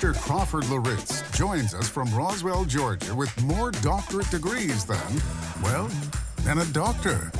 Dr. 0.00 0.18
Crawford 0.18 0.66
Loritts 0.70 1.22
joins 1.36 1.74
us 1.74 1.86
from 1.86 2.08
Roswell, 2.14 2.64
Georgia, 2.64 3.14
with 3.14 3.30
more 3.42 3.70
doctorate 3.70 4.30
degrees 4.30 4.86
than, 4.86 5.22
well, 5.62 5.90
than 6.36 6.56
a 6.56 6.64
doctor. 6.72 7.30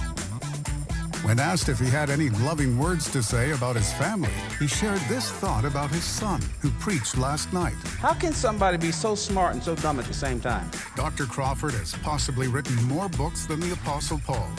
When 1.22 1.40
asked 1.40 1.70
if 1.70 1.78
he 1.78 1.86
had 1.86 2.10
any 2.10 2.28
loving 2.28 2.76
words 2.76 3.10
to 3.12 3.22
say 3.22 3.52
about 3.52 3.76
his 3.76 3.90
family, 3.94 4.28
he 4.58 4.66
shared 4.66 5.00
this 5.08 5.30
thought 5.30 5.64
about 5.64 5.88
his 5.88 6.04
son, 6.04 6.42
who 6.60 6.69
preached 6.72 7.17
last 7.17 7.51
night. 7.54 7.72
How 7.99 8.12
can 8.12 8.35
somebody 8.35 8.77
be 8.77 8.92
so 8.92 9.15
smart 9.15 9.54
and 9.54 9.63
so 9.63 9.74
dumb 9.74 9.99
at 9.99 10.04
the 10.04 10.13
same 10.13 10.38
time? 10.38 10.71
Dr. 10.97 11.24
Crawford 11.24 11.72
has 11.72 11.95
possibly 12.03 12.47
written 12.47 12.77
more 12.85 13.08
books 13.08 13.47
than 13.47 13.61
the 13.61 13.72
Apostle 13.72 14.21
Paul. 14.27 14.51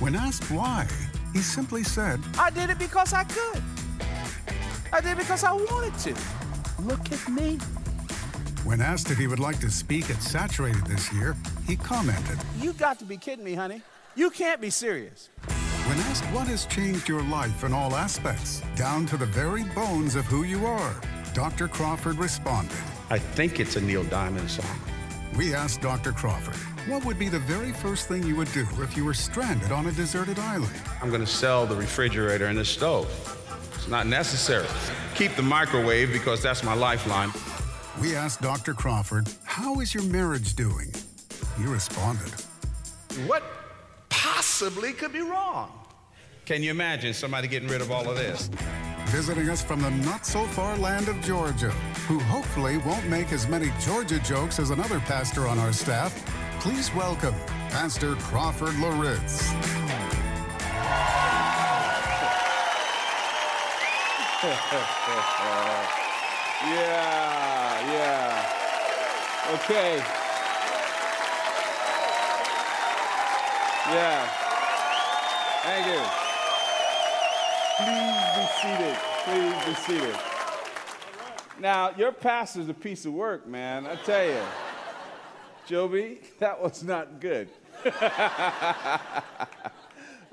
When 0.00 0.14
asked 0.14 0.50
why, 0.50 0.86
he 1.32 1.38
simply 1.38 1.82
said, 1.82 2.20
I 2.38 2.50
did 2.50 2.68
it 2.68 2.78
because 2.78 3.14
I 3.14 3.24
could. 3.24 3.62
I 4.92 5.00
did 5.00 5.12
it 5.12 5.18
because 5.18 5.44
I 5.44 5.52
wanted 5.52 5.98
to. 6.00 6.37
Look 6.80 7.12
at 7.12 7.28
me. 7.28 7.58
When 8.64 8.80
asked 8.80 9.10
if 9.10 9.18
he 9.18 9.26
would 9.26 9.40
like 9.40 9.58
to 9.60 9.70
speak 9.70 10.10
at 10.10 10.22
Saturated 10.22 10.86
this 10.86 11.12
year, 11.12 11.36
he 11.66 11.74
commented, 11.76 12.38
You 12.60 12.72
got 12.72 12.98
to 13.00 13.04
be 13.04 13.16
kidding 13.16 13.44
me, 13.44 13.54
honey. 13.54 13.82
You 14.14 14.30
can't 14.30 14.60
be 14.60 14.70
serious. 14.70 15.28
When 15.86 15.98
asked 16.00 16.24
what 16.26 16.46
has 16.48 16.66
changed 16.66 17.08
your 17.08 17.22
life 17.24 17.64
in 17.64 17.72
all 17.72 17.96
aspects, 17.96 18.62
down 18.76 19.06
to 19.06 19.16
the 19.16 19.26
very 19.26 19.64
bones 19.64 20.14
of 20.14 20.24
who 20.26 20.44
you 20.44 20.66
are, 20.66 20.94
Dr. 21.34 21.66
Crawford 21.66 22.16
responded. 22.16 22.76
I 23.10 23.18
think 23.18 23.58
it's 23.58 23.76
a 23.76 23.80
Neil 23.80 24.04
Diamond 24.04 24.50
song. 24.50 24.78
We 25.36 25.54
asked 25.54 25.80
Dr. 25.80 26.12
Crawford, 26.12 26.56
what 26.90 27.04
would 27.04 27.18
be 27.18 27.28
the 27.28 27.38
very 27.40 27.72
first 27.72 28.06
thing 28.06 28.22
you 28.22 28.36
would 28.36 28.52
do 28.52 28.66
if 28.82 28.96
you 28.96 29.04
were 29.04 29.14
stranded 29.14 29.72
on 29.72 29.86
a 29.86 29.92
deserted 29.92 30.38
island? 30.38 30.74
I'm 31.02 31.10
going 31.10 31.22
to 31.22 31.26
sell 31.26 31.66
the 31.66 31.76
refrigerator 31.76 32.46
and 32.46 32.58
the 32.58 32.64
stove. 32.64 33.37
It's 33.88 33.92
not 33.94 34.06
necessary. 34.06 34.66
Keep 35.14 35.36
the 35.36 35.42
microwave 35.42 36.12
because 36.12 36.42
that's 36.42 36.62
my 36.62 36.74
lifeline. 36.74 37.32
We 38.02 38.14
asked 38.14 38.42
Dr. 38.42 38.74
Crawford, 38.74 39.26
how 39.44 39.80
is 39.80 39.94
your 39.94 40.02
marriage 40.02 40.54
doing? 40.54 40.92
He 41.56 41.64
responded, 41.64 42.30
What 43.26 43.42
possibly 44.10 44.92
could 44.92 45.14
be 45.14 45.22
wrong? 45.22 45.72
Can 46.44 46.62
you 46.62 46.70
imagine 46.70 47.14
somebody 47.14 47.48
getting 47.48 47.70
rid 47.70 47.80
of 47.80 47.90
all 47.90 48.10
of 48.10 48.18
this? 48.18 48.50
Visiting 49.06 49.48
us 49.48 49.62
from 49.62 49.80
the 49.80 49.90
not 49.90 50.26
so 50.26 50.44
far 50.48 50.76
land 50.76 51.08
of 51.08 51.18
Georgia, 51.22 51.70
who 52.08 52.18
hopefully 52.18 52.76
won't 52.76 53.08
make 53.08 53.32
as 53.32 53.48
many 53.48 53.72
Georgia 53.80 54.18
jokes 54.18 54.58
as 54.58 54.68
another 54.68 55.00
pastor 55.00 55.48
on 55.48 55.58
our 55.58 55.72
staff, 55.72 56.12
please 56.60 56.94
welcome 56.94 57.34
Pastor 57.70 58.16
Crawford 58.16 58.78
Loritts. 58.80 59.50
yeah, 64.42 64.54
yeah. 67.90 68.46
Okay. 69.54 69.96
Yeah. 73.90 74.28
Thank 75.64 75.86
you. 75.86 76.02
Please 77.78 78.26
be 78.36 78.44
seated. 78.62 78.96
Please 79.24 79.58
be 79.66 79.74
seated. 79.74 80.16
Now, 81.58 81.90
your 81.96 82.12
pastor's 82.12 82.68
a 82.68 82.74
piece 82.74 83.06
of 83.06 83.14
work, 83.14 83.44
man. 83.48 83.86
I 83.86 83.96
tell 83.96 84.24
you. 84.24 84.42
Joby, 85.66 86.20
that 86.38 86.62
was 86.62 86.84
not 86.84 87.18
good. 87.18 87.48
uh, 87.84 89.20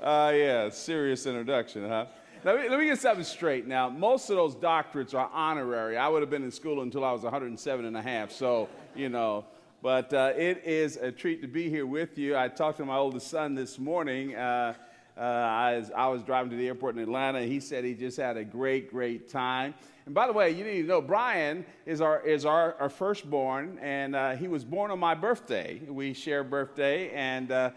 yeah, 0.00 0.70
serious 0.70 1.26
introduction, 1.26 1.88
huh? 1.88 2.06
Let 2.46 2.62
me, 2.62 2.68
let 2.68 2.78
me 2.78 2.86
get 2.86 3.00
something 3.00 3.24
straight. 3.24 3.66
Now, 3.66 3.88
most 3.88 4.30
of 4.30 4.36
those 4.36 4.54
doctorates 4.54 5.14
are 5.14 5.28
honorary. 5.34 5.96
I 5.96 6.06
would 6.06 6.22
have 6.22 6.30
been 6.30 6.44
in 6.44 6.52
school 6.52 6.82
until 6.82 7.04
I 7.04 7.10
was 7.10 7.22
107 7.22 7.84
and 7.84 7.96
a 7.96 8.00
half, 8.00 8.30
so, 8.30 8.68
you 8.94 9.08
know. 9.08 9.44
But 9.82 10.12
uh, 10.14 10.32
it 10.36 10.62
is 10.64 10.96
a 10.96 11.10
treat 11.10 11.42
to 11.42 11.48
be 11.48 11.68
here 11.68 11.86
with 11.86 12.16
you. 12.16 12.36
I 12.36 12.46
talked 12.46 12.78
to 12.78 12.84
my 12.84 12.98
oldest 12.98 13.26
son 13.26 13.56
this 13.56 13.80
morning. 13.80 14.36
Uh, 14.36 14.74
uh, 15.18 15.20
I, 15.20 15.76
was, 15.76 15.90
I 15.90 16.06
was 16.06 16.22
driving 16.22 16.50
to 16.52 16.56
the 16.56 16.68
airport 16.68 16.94
in 16.94 17.02
Atlanta. 17.02 17.42
He 17.42 17.58
said 17.58 17.82
he 17.82 17.94
just 17.94 18.16
had 18.16 18.36
a 18.36 18.44
great, 18.44 18.92
great 18.92 19.28
time. 19.28 19.74
And 20.04 20.14
by 20.14 20.28
the 20.28 20.32
way, 20.32 20.52
you 20.52 20.62
need 20.62 20.82
to 20.82 20.86
know 20.86 21.00
Brian 21.02 21.66
is 21.84 22.00
our, 22.00 22.20
is 22.24 22.44
our, 22.44 22.76
our 22.78 22.90
firstborn, 22.90 23.76
and 23.82 24.14
uh, 24.14 24.36
he 24.36 24.46
was 24.46 24.64
born 24.64 24.92
on 24.92 25.00
my 25.00 25.16
birthday. 25.16 25.80
We 25.88 26.14
share 26.14 26.44
birthday, 26.44 27.10
and 27.10 27.50
uh, 27.50 27.70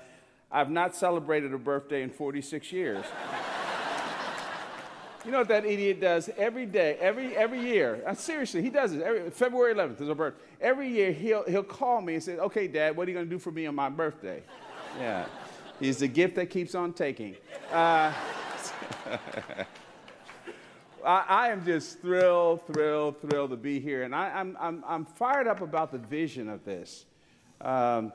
I've 0.52 0.69
not 0.69 0.96
celebrated 0.96 1.56
a 1.56 1.58
birthday 1.58 2.03
in 2.03 2.12
46 2.12 2.72
years. 2.72 3.03
You 5.25 5.31
know 5.31 5.40
what 5.40 5.50
that 5.50 5.66
idiot 5.66 6.00
does 6.00 6.30
every 6.38 6.66
day, 6.66 6.97
every 7.00 7.35
every 7.35 7.59
year? 7.59 8.02
Uh, 8.06 8.13
seriously, 8.13 8.62
he 8.62 8.69
does 8.69 8.94
it. 8.94 9.02
Every, 9.02 9.30
February 9.30 9.75
11th 9.75 10.02
is 10.02 10.09
our 10.09 10.16
birthday. 10.16 10.41
Every 10.62 10.88
year 10.90 11.12
he'll 11.12 11.44
he'll 11.44 11.63
call 11.63 12.02
me 12.02 12.13
and 12.13 12.24
say, 12.24 12.38
"Okay, 12.38 12.68
Dad, 12.68 12.96
what 12.96 13.07
are 13.07 13.12
you 13.12 13.16
going 13.18 13.25
to 13.25 13.29
do 13.29 13.40
for 13.40 13.52
me 13.52 13.66
on 13.66 13.75
my 13.75 13.90
birthday?" 13.90 14.44
Yeah, 14.97 15.28
he's 15.79 16.00
the 16.00 16.08
gift 16.08 16.34
that 16.35 16.47
keeps 16.47 16.74
on 16.74 16.94
taking. 16.94 17.35
Uh, 17.72 18.12
I, 21.06 21.25
I, 21.28 21.50
am 21.50 21.63
just 21.63 22.02
thrilled, 22.02 22.66
thrilled, 22.66 23.22
thrilled 23.22 23.52
to 23.52 23.56
be 23.56 23.79
here, 23.79 24.02
and 24.02 24.16
I, 24.16 24.29
am 24.29 24.58
I'm, 24.59 24.84
I'm 24.84 24.84
I'm 24.88 25.06
fired 25.06 25.47
up 25.47 25.62
about 25.62 25.91
the 25.91 26.00
vision 26.00 26.50
of 26.50 26.66
this. 26.66 27.06
Um, 27.62 28.12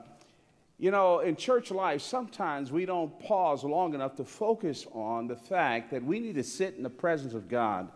you 0.84 0.90
know, 0.90 1.20
in 1.20 1.34
church 1.34 1.70
life, 1.70 2.02
sometimes 2.02 2.70
we 2.70 2.84
don't 2.84 3.18
pause 3.18 3.64
long 3.64 3.94
enough 3.94 4.16
to 4.16 4.22
focus 4.22 4.86
on 4.92 5.26
the 5.26 5.34
fact 5.34 5.90
that 5.90 6.04
we 6.04 6.20
need 6.20 6.34
to 6.34 6.44
sit 6.44 6.74
in 6.74 6.82
the 6.82 6.90
presence 6.90 7.32
of 7.32 7.48
God. 7.48 7.88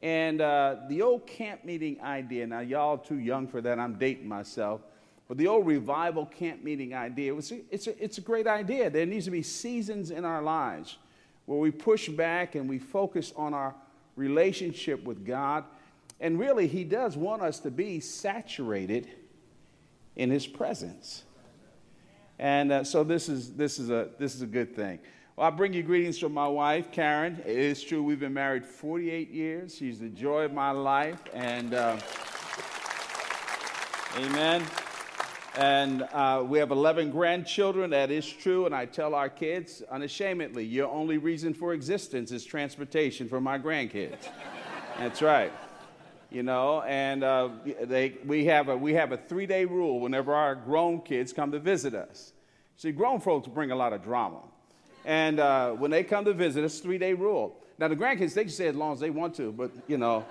And 0.00 0.40
uh, 0.40 0.76
the 0.88 1.02
old 1.02 1.26
camp 1.26 1.66
meeting 1.66 2.00
idea, 2.00 2.46
now, 2.46 2.60
y'all 2.60 2.96
too 2.96 3.18
young 3.18 3.46
for 3.46 3.60
that, 3.60 3.78
I'm 3.78 3.98
dating 3.98 4.26
myself, 4.26 4.80
but 5.28 5.36
the 5.36 5.46
old 5.46 5.66
revival 5.66 6.24
camp 6.24 6.64
meeting 6.64 6.94
idea, 6.94 7.34
it's 7.36 7.52
a, 7.52 7.60
it's 7.70 7.86
a, 7.86 8.02
it's 8.02 8.16
a 8.16 8.22
great 8.22 8.46
idea. 8.46 8.88
There 8.88 9.04
needs 9.04 9.26
to 9.26 9.30
be 9.30 9.42
seasons 9.42 10.10
in 10.10 10.24
our 10.24 10.40
lives 10.40 10.96
where 11.44 11.58
we 11.58 11.70
push 11.70 12.08
back 12.08 12.54
and 12.54 12.66
we 12.66 12.78
focus 12.78 13.34
on 13.36 13.52
our 13.52 13.74
relationship 14.16 15.04
with 15.04 15.22
God. 15.22 15.64
And 16.18 16.38
really, 16.38 16.66
He 16.66 16.84
does 16.84 17.14
want 17.14 17.42
us 17.42 17.58
to 17.60 17.70
be 17.70 18.00
saturated 18.00 19.06
in 20.16 20.30
His 20.30 20.46
presence. 20.46 21.24
And 22.38 22.70
uh, 22.70 22.84
so 22.84 23.02
this 23.04 23.28
is, 23.28 23.52
this, 23.54 23.78
is 23.78 23.90
a, 23.90 24.08
this 24.18 24.34
is 24.34 24.42
a 24.42 24.46
good 24.46 24.74
thing. 24.74 25.00
Well, 25.36 25.46
I 25.46 25.50
bring 25.50 25.72
you 25.72 25.82
greetings 25.82 26.18
from 26.18 26.32
my 26.34 26.48
wife, 26.48 26.90
Karen. 26.92 27.40
It 27.44 27.56
is 27.58 27.82
true, 27.82 28.02
we've 28.02 28.20
been 28.20 28.34
married 28.34 28.64
48 28.64 29.30
years. 29.30 29.76
She's 29.76 30.00
the 30.00 30.08
joy 30.08 30.44
of 30.44 30.52
my 30.52 30.70
life. 30.70 31.20
And 31.32 31.74
uh, 31.74 31.96
amen. 34.16 34.64
And 35.56 36.02
uh, 36.12 36.44
we 36.46 36.58
have 36.58 36.70
11 36.70 37.10
grandchildren. 37.10 37.90
That 37.90 38.10
is 38.10 38.28
true. 38.28 38.66
And 38.66 38.74
I 38.74 38.86
tell 38.86 39.14
our 39.14 39.28
kids 39.28 39.82
unashamedly, 39.90 40.64
your 40.64 40.88
only 40.88 41.18
reason 41.18 41.54
for 41.54 41.72
existence 41.72 42.30
is 42.30 42.44
transportation 42.44 43.28
for 43.28 43.40
my 43.40 43.58
grandkids. 43.58 44.28
That's 44.98 45.22
right 45.22 45.52
you 46.30 46.42
know, 46.42 46.82
and 46.82 47.24
uh, 47.24 47.48
they, 47.82 48.18
we 48.24 48.44
have 48.46 48.68
a, 48.68 48.76
we 48.76 48.94
have 48.94 49.12
a 49.12 49.16
three 49.16 49.46
day 49.46 49.64
rule 49.64 50.00
whenever 50.00 50.34
our 50.34 50.54
grown 50.54 51.00
kids 51.00 51.32
come 51.32 51.52
to 51.52 51.58
visit 51.58 51.94
us. 51.94 52.32
See, 52.76 52.92
grown 52.92 53.20
folks 53.20 53.48
bring 53.48 53.70
a 53.70 53.76
lot 53.76 53.92
of 53.92 54.02
drama. 54.02 54.40
And 55.04 55.40
uh, 55.40 55.72
when 55.72 55.90
they 55.90 56.04
come 56.04 56.24
to 56.26 56.34
visit, 56.34 56.64
it's 56.64 56.80
three 56.80 56.98
day 56.98 57.14
rule. 57.14 57.56
Now, 57.78 57.88
the 57.88 57.96
grandkids, 57.96 58.34
they 58.34 58.42
can 58.42 58.52
stay 58.52 58.66
as 58.68 58.74
long 58.74 58.92
as 58.92 59.00
they 59.00 59.10
want 59.10 59.34
to, 59.36 59.52
but, 59.52 59.70
you 59.86 59.96
know, 59.98 60.24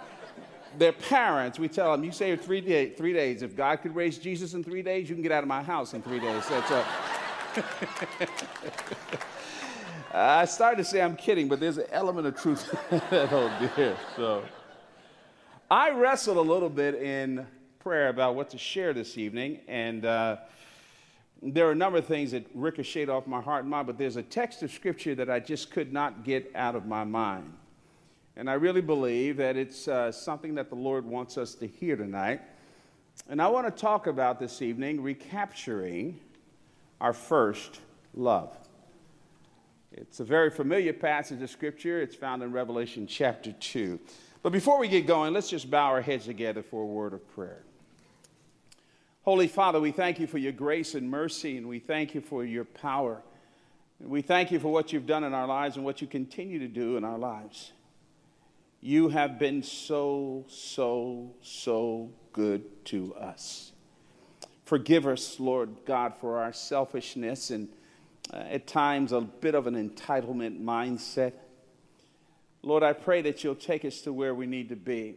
their 0.77 0.91
parents, 0.91 1.57
we 1.57 1.67
tell 1.67 1.93
them, 1.93 2.03
you 2.03 2.11
stay 2.11 2.35
three, 2.35 2.61
day, 2.61 2.89
three 2.89 3.13
days. 3.13 3.41
If 3.41 3.55
God 3.55 3.77
could 3.77 3.95
raise 3.95 4.17
Jesus 4.17 4.53
in 4.53 4.63
three 4.63 4.81
days, 4.81 5.09
you 5.09 5.15
can 5.15 5.23
get 5.23 5.31
out 5.31 5.43
of 5.43 5.47
my 5.47 5.63
house 5.63 5.93
in 5.93 6.01
three 6.01 6.19
days. 6.19 6.43
That's 6.47 6.71
a. 6.71 6.85
I 10.13 10.45
started 10.45 10.77
to 10.77 10.83
say 10.83 11.01
I'm 11.01 11.15
kidding, 11.15 11.47
but 11.47 11.59
there's 11.59 11.77
an 11.77 11.87
element 11.91 12.27
of 12.27 12.39
truth 12.39 12.69
in 12.91 13.01
that 13.09 13.29
whole 13.29 13.49
deal. 13.75 13.95
So. 14.15 14.43
I 15.69 15.89
wrestled 15.89 16.37
a 16.37 16.41
little 16.41 16.69
bit 16.69 16.95
in 16.95 17.45
prayer 17.79 18.07
about 18.07 18.35
what 18.35 18.51
to 18.51 18.57
share 18.57 18.93
this 18.93 19.17
evening, 19.17 19.59
and 19.67 20.05
uh, 20.05 20.37
there 21.41 21.67
are 21.67 21.73
a 21.73 21.75
number 21.75 21.97
of 21.97 22.05
things 22.05 22.31
that 22.31 22.45
ricocheted 22.53 23.09
off 23.09 23.27
my 23.27 23.41
heart 23.41 23.63
and 23.63 23.69
mind, 23.69 23.85
but 23.85 23.97
there's 23.97 24.15
a 24.15 24.23
text 24.23 24.63
of 24.63 24.71
scripture 24.71 25.13
that 25.15 25.29
I 25.29 25.41
just 25.41 25.69
could 25.69 25.91
not 25.91 26.23
get 26.23 26.49
out 26.55 26.75
of 26.75 26.85
my 26.85 27.03
mind. 27.03 27.51
And 28.37 28.49
I 28.49 28.53
really 28.53 28.79
believe 28.79 29.35
that 29.37 29.57
it's 29.57 29.89
uh, 29.89 30.09
something 30.09 30.55
that 30.55 30.69
the 30.69 30.75
Lord 30.75 31.05
wants 31.05 31.37
us 31.37 31.53
to 31.55 31.67
hear 31.67 31.97
tonight. 31.97 32.39
And 33.27 33.41
I 33.41 33.49
want 33.49 33.67
to 33.67 33.81
talk 33.81 34.07
about 34.07 34.39
this 34.39 34.61
evening 34.61 35.03
recapturing 35.03 36.17
our 37.01 37.11
first 37.11 37.81
love. 38.13 38.57
It's 39.91 40.21
a 40.21 40.25
very 40.25 40.49
familiar 40.49 40.93
passage 40.93 41.41
of 41.41 41.49
scripture. 41.49 41.99
It's 41.99 42.15
found 42.15 42.41
in 42.41 42.53
Revelation 42.53 43.05
chapter 43.05 43.51
2. 43.51 43.99
But 44.43 44.51
before 44.51 44.79
we 44.79 44.87
get 44.87 45.07
going, 45.07 45.33
let's 45.33 45.49
just 45.49 45.69
bow 45.69 45.87
our 45.87 46.01
heads 46.01 46.25
together 46.25 46.63
for 46.63 46.83
a 46.83 46.85
word 46.85 47.13
of 47.13 47.27
prayer. 47.33 47.63
Holy 49.23 49.47
Father, 49.47 49.79
we 49.79 49.91
thank 49.91 50.19
you 50.19 50.27
for 50.27 50.37
your 50.37 50.53
grace 50.53 50.95
and 50.95 51.09
mercy, 51.09 51.57
and 51.57 51.67
we 51.67 51.79
thank 51.79 52.15
you 52.15 52.21
for 52.21 52.45
your 52.45 52.63
power. 52.63 53.21
We 53.99 54.21
thank 54.21 54.51
you 54.51 54.59
for 54.59 54.71
what 54.71 54.93
you've 54.93 55.07
done 55.07 55.23
in 55.23 55.33
our 55.33 55.47
lives 55.47 55.75
and 55.75 55.83
what 55.83 56.01
you 56.01 56.07
continue 56.07 56.59
to 56.59 56.67
do 56.67 56.97
in 56.97 57.03
our 57.03 57.17
lives. 57.17 57.73
You 58.79 59.09
have 59.09 59.39
been 59.39 59.63
so, 59.63 60.45
so, 60.47 61.33
so 61.41 62.11
good 62.31 62.85
to 62.85 63.15
us. 63.15 63.71
Forgive 64.65 65.07
us, 65.07 65.39
Lord 65.39 65.71
God, 65.85 66.13
for 66.21 66.37
our 66.37 66.53
selfishness 66.53 67.49
and 67.49 67.69
uh, 68.31 68.37
at 68.37 68.67
times 68.67 69.13
a 69.13 69.21
bit 69.21 69.55
of 69.55 69.65
an 69.65 69.75
entitlement 69.75 70.61
mindset. 70.61 71.33
Lord, 72.67 72.83
I 72.83 72.91
pray 72.91 73.21
that 73.21 73.45
you'll 73.45 73.55
take 73.55 73.85
us 73.85 74.01
to 74.01 74.11
where 74.11 74.35
we 74.35 74.45
need 74.45 74.67
to 74.69 74.75
be. 74.75 75.15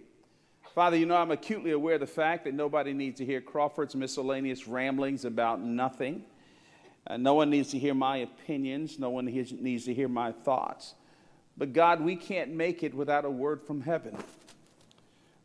Father, 0.73 0.97
you 0.97 1.05
know 1.05 1.17
I'm 1.17 1.33
acutely 1.33 1.73
aware 1.73 1.95
of 1.95 2.01
the 2.01 2.07
fact 2.07 2.45
that 2.45 2.55
nobody 2.55 2.93
needs 2.93 3.19
to 3.19 3.27
hear 3.27 3.41
Crawford's 3.41 3.97
miscellaneous 3.97 4.69
ramblings 4.69 5.25
about 5.25 5.61
nothing. 5.61 6.23
Uh, 7.09 7.17
no 7.17 7.35
one 7.35 7.51
needs 7.51 7.73
to 7.73 7.79
hear 7.81 7.93
my 7.93 8.19
opinions. 8.19 9.01
No 9.01 9.11
one 9.11 9.25
needs 9.27 9.85
to 9.87 9.93
hear 9.93 10.07
my 10.07 10.31
thoughts. 10.31 10.95
But 11.59 11.73
God, 11.73 12.01
we 12.01 12.15
can't 12.15 12.53
make 12.53 12.85
it 12.85 12.95
without 12.95 13.25
a 13.25 13.31
word 13.31 13.63
from 13.63 13.81
heaven. 13.81 14.17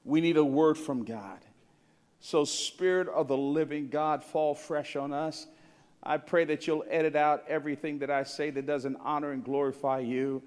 We 0.04 0.22
need 0.22 0.38
a 0.38 0.46
word 0.46 0.78
from 0.78 1.06
God. 1.06 1.40
So, 2.19 2.46
Spirit 2.46 3.07
of 3.07 3.28
the 3.28 3.38
living 3.38 3.88
God, 3.88 4.24
fall 4.24 4.54
fresh 4.54 4.96
on 4.96 5.12
us. 5.12 5.48
I 6.04 6.18
pray 6.18 6.46
that 6.46 6.68
you'll 6.68 6.86
edit 6.88 7.16
out 7.16 7.46
everything 7.48 7.98
that 8.00 8.12
I 8.12 8.25
say 8.25 8.52
that 8.52 8.68
doesn't 8.68 8.98
honor 9.04 9.31
and 9.31 9.44
glorify 9.44 10.02
you. 10.02 10.44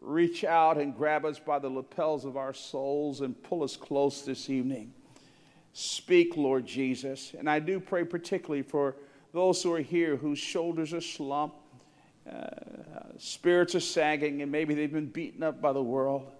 Reach 0.00 0.44
out 0.44 0.78
and 0.78 0.96
grab 0.96 1.26
us 1.26 1.38
by 1.38 1.58
the 1.58 1.68
lapels 1.68 2.24
of 2.24 2.36
our 2.36 2.54
souls 2.54 3.20
and 3.20 3.40
pull 3.42 3.62
us 3.62 3.76
close 3.76 4.24
this 4.24 4.48
evening. 4.48 4.94
Speak, 5.72 6.36
Lord 6.36 6.66
Jesus. 6.66 7.34
And 7.38 7.48
I 7.48 7.58
do 7.58 7.78
pray 7.78 8.04
particularly 8.04 8.62
for 8.62 8.96
those 9.32 9.62
who 9.62 9.72
are 9.74 9.80
here 9.80 10.16
whose 10.16 10.38
shoulders 10.38 10.92
are 10.94 11.00
slumped, 11.00 11.56
uh, 12.30 12.48
spirits 13.18 13.74
are 13.74 13.80
sagging, 13.80 14.42
and 14.42 14.50
maybe 14.50 14.74
they've 14.74 14.92
been 14.92 15.06
beaten 15.06 15.42
up 15.42 15.60
by 15.60 15.72
the 15.72 15.82
world. 15.82 16.30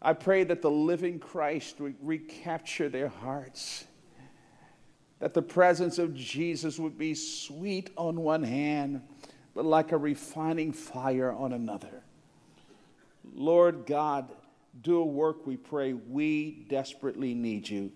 I 0.00 0.12
pray 0.12 0.44
that 0.44 0.62
the 0.62 0.70
living 0.70 1.18
Christ 1.18 1.80
would 1.80 1.94
recapture 2.02 2.88
their 2.88 3.08
hearts, 3.08 3.84
that 5.20 5.32
the 5.32 5.42
presence 5.42 5.98
of 5.98 6.14
Jesus 6.14 6.78
would 6.78 6.98
be 6.98 7.14
sweet 7.14 7.90
on 7.96 8.20
one 8.20 8.42
hand, 8.42 9.02
but 9.54 9.64
like 9.64 9.92
a 9.92 9.96
refining 9.96 10.72
fire 10.72 11.32
on 11.32 11.52
another. 11.52 12.01
Lord 13.34 13.86
God, 13.86 14.28
do 14.82 14.98
a 14.98 15.04
work, 15.04 15.46
we 15.46 15.56
pray. 15.56 15.92
We 15.92 16.66
desperately 16.68 17.34
need 17.34 17.68
you. 17.68 17.92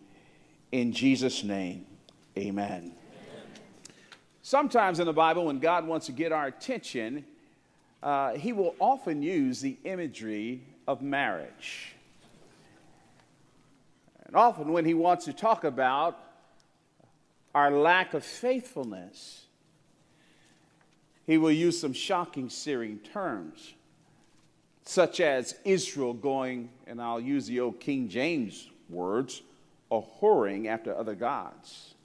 In 0.73 0.93
Jesus' 0.93 1.43
name, 1.43 1.87
amen. 2.37 2.93
Sometimes 4.43 5.01
in 5.01 5.07
the 5.07 5.13
Bible, 5.13 5.47
when 5.47 5.59
God 5.59 5.87
wants 5.87 6.07
to 6.07 6.13
get 6.13 6.33
our 6.33 6.47
attention, 6.47 7.25
uh, 8.03 8.35
He 8.35 8.53
will 8.53 8.75
often 8.79 9.23
use 9.23 9.61
the 9.61 9.77
imagery 9.85 10.63
of 10.87 11.03
marriage. 11.03 11.95
And 14.27 14.37
often, 14.37 14.73
when 14.73 14.85
He 14.85 14.95
wants 14.95 15.25
to 15.25 15.33
talk 15.33 15.65
about 15.65 16.19
our 17.55 17.71
lack 17.71 18.15
of 18.15 18.25
faithfulness, 18.25 19.47
He 21.27 21.39
will 21.39 21.51
use 21.51 21.81
some 21.81 21.93
shocking, 21.93 22.51
searing 22.51 22.99
terms, 22.99 23.75
such 24.87 25.21
as 25.21 25.57
Israel 25.65 26.15
going, 26.15 26.71
and 26.87 27.03
I'll 27.03 27.21
use 27.21 27.47
the 27.47 27.61
old 27.61 27.81
King 27.81 28.09
James 28.09 28.71
words, 28.89 29.43
a 29.91 30.01
whoring 30.01 30.67
after 30.67 30.97
other 30.97 31.15
gods 31.15 31.97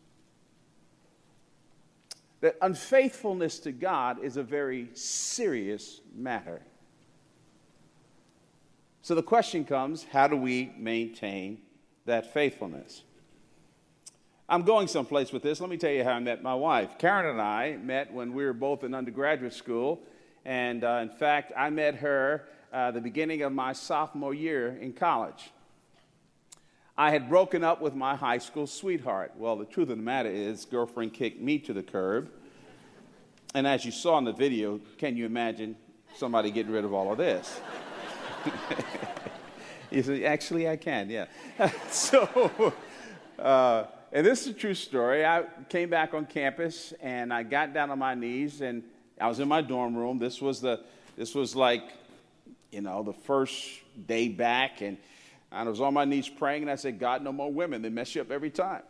that 2.42 2.58
unfaithfulness 2.62 3.60
to 3.60 3.72
God 3.72 4.24
is 4.24 4.36
a 4.36 4.44
very 4.44 4.90
serious 4.94 6.02
matter. 6.14 6.62
So 9.04 9.16
the 9.16 9.24
question 9.24 9.64
comes 9.64 10.06
how 10.12 10.28
do 10.28 10.36
we 10.36 10.74
maintain 10.78 11.60
that 12.06 12.34
faithfulness? 12.34 13.04
I'm 14.50 14.64
going 14.64 14.88
someplace 14.88 15.32
with 15.32 15.44
this. 15.44 15.62
Let 15.62 15.70
me 15.70 15.78
tell 15.78 15.92
you 15.92 16.04
how 16.04 16.12
I 16.12 16.20
met 16.20 16.44
my 16.44 16.56
wife. 16.56 16.98
Karen 16.98 17.28
and 17.28 17.42
I 17.42 17.78
met 17.78 18.12
when 18.12 18.34
we 18.34 18.44
were 18.44 18.54
both 18.54 18.84
in 18.84 18.94
undergraduate 18.94 19.54
school. 19.54 20.02
And 20.44 20.84
uh, 20.84 21.00
in 21.02 21.10
fact, 21.10 21.54
I 21.56 21.70
met 21.70 21.96
her 21.96 22.48
uh, 22.72 22.92
the 22.92 23.02
beginning 23.02 23.42
of 23.42 23.52
my 23.52 23.74
sophomore 23.74 24.34
year 24.34 24.78
in 24.80 24.94
college. 24.94 25.52
I 26.98 27.12
had 27.12 27.30
broken 27.30 27.64
up 27.64 27.82
with 27.82 27.96
my 27.96 28.16
high 28.16 28.38
school 28.38 28.68
sweetheart. 28.68 29.34
Well, 29.38 29.56
the 29.56 29.66
truth 29.66 29.90
of 29.90 29.98
the 29.98 30.04
matter 30.04 30.30
is, 30.30 30.66
girlfriend 30.66 31.14
kicked 31.14 31.42
me 31.42 31.58
to 31.60 31.74
the 31.74 31.84
curb. 31.84 32.30
And 33.54 33.68
as 33.68 33.84
you 33.84 33.92
saw 33.92 34.18
in 34.18 34.24
the 34.24 34.34
video, 34.34 34.80
can 34.98 35.18
you 35.18 35.26
imagine 35.26 35.76
somebody 36.16 36.52
getting 36.52 36.72
rid 36.72 36.86
of 36.86 36.94
all 36.94 37.12
of 37.12 37.18
this? 37.18 37.60
you 39.92 40.04
said, 40.04 40.24
actually, 40.24 40.70
I 40.70 40.78
can, 40.78 41.10
yeah. 41.10 41.26
so, 41.90 42.74
uh, 43.40 43.86
and 44.12 44.26
this 44.26 44.42
is 44.42 44.48
a 44.48 44.54
true 44.54 44.74
story. 44.74 45.26
I 45.26 45.46
came 45.70 45.90
back 45.90 46.14
on 46.14 46.26
campus 46.26 46.94
and 47.02 47.34
I 47.34 47.44
got 47.44 47.74
down 47.74 47.90
on 47.92 48.00
my 48.00 48.16
knees 48.16 48.62
and 48.62 48.84
I 49.20 49.28
was 49.28 49.40
in 49.40 49.48
my 49.48 49.62
dorm 49.62 49.96
room. 49.96 50.18
This 50.18 50.42
was 50.42 50.62
the, 50.62 50.82
this 51.18 51.36
was 51.36 51.56
like, 51.56 51.84
you 52.72 52.82
know, 52.82 53.04
the 53.04 53.14
first 53.14 53.58
day 54.08 54.30
back 54.30 54.82
and 54.82 54.98
I 55.54 55.64
was 55.64 55.82
on 55.82 55.94
my 55.94 56.06
knees 56.06 56.30
praying, 56.30 56.62
and 56.62 56.72
I 56.72 56.76
said, 56.76 56.98
God, 56.98 57.22
no 57.22 57.34
more 57.34 57.52
women. 57.52 57.82
They 57.82 57.90
mess 57.90 58.16
you 58.16 58.22
up 58.22 58.32
every 58.32 58.50
time. 58.50 58.84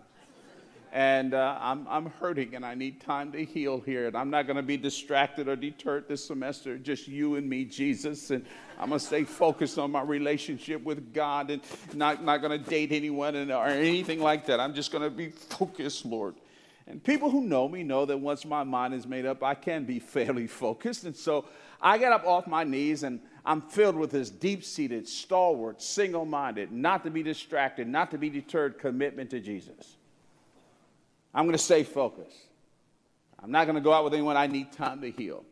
And 0.91 1.33
uh, 1.33 1.57
I'm, 1.59 1.87
I'm 1.89 2.05
hurting, 2.19 2.53
and 2.53 2.63
I 2.63 2.75
need 2.75 3.01
time 3.01 3.31
to 3.31 3.43
heal 3.43 3.79
here. 3.79 4.07
And 4.07 4.15
I'm 4.15 4.29
not 4.29 4.45
going 4.45 4.57
to 4.57 4.63
be 4.63 4.77
distracted 4.77 5.47
or 5.47 5.55
deterred 5.55 6.07
this 6.07 6.23
semester. 6.23 6.77
Just 6.77 7.07
you 7.07 7.35
and 7.35 7.49
me, 7.49 7.65
Jesus. 7.65 8.29
And 8.29 8.45
I'm 8.77 8.89
going 8.89 8.99
to 8.99 9.05
stay 9.05 9.23
focused 9.23 9.79
on 9.79 9.89
my 9.89 10.03
relationship 10.03 10.83
with 10.83 11.13
God 11.13 11.49
and 11.49 11.63
not, 11.93 12.23
not 12.23 12.41
going 12.41 12.51
to 12.51 12.69
date 12.69 12.91
anyone 12.91 13.35
and, 13.35 13.51
or 13.51 13.65
anything 13.65 14.19
like 14.19 14.45
that. 14.45 14.59
I'm 14.59 14.75
just 14.75 14.91
going 14.91 15.03
to 15.03 15.09
be 15.09 15.29
focused, 15.29 16.05
Lord. 16.05 16.35
And 16.85 17.03
people 17.03 17.31
who 17.31 17.41
know 17.41 17.67
me 17.67 17.83
know 17.83 18.05
that 18.05 18.19
once 18.19 18.45
my 18.45 18.63
mind 18.63 18.93
is 18.93 19.07
made 19.07 19.25
up, 19.25 19.41
I 19.41 19.55
can 19.55 19.85
be 19.85 19.97
fairly 19.99 20.45
focused. 20.45 21.05
And 21.05 21.15
so 21.15 21.45
I 21.81 21.97
got 21.97 22.11
up 22.11 22.27
off 22.27 22.45
my 22.45 22.63
knees 22.65 23.01
and 23.01 23.19
I'm 23.45 23.61
filled 23.61 23.95
with 23.95 24.11
this 24.11 24.29
deep 24.29 24.63
seated, 24.63 25.07
stalwart, 25.07 25.81
single 25.81 26.25
minded, 26.25 26.71
not 26.71 27.03
to 27.05 27.09
be 27.09 27.23
distracted, 27.23 27.87
not 27.87 28.11
to 28.11 28.17
be 28.17 28.29
deterred 28.29 28.77
commitment 28.77 29.31
to 29.31 29.39
Jesus. 29.39 29.95
I'm 31.33 31.45
going 31.45 31.57
to 31.57 31.63
stay 31.63 31.83
focused. 31.83 32.37
I'm 33.41 33.51
not 33.51 33.65
going 33.65 33.75
to 33.75 33.81
go 33.81 33.93
out 33.93 34.03
with 34.03 34.13
anyone 34.13 34.37
I 34.37 34.47
need 34.47 34.71
time 34.71 35.01
to 35.01 35.09
heal. 35.09 35.43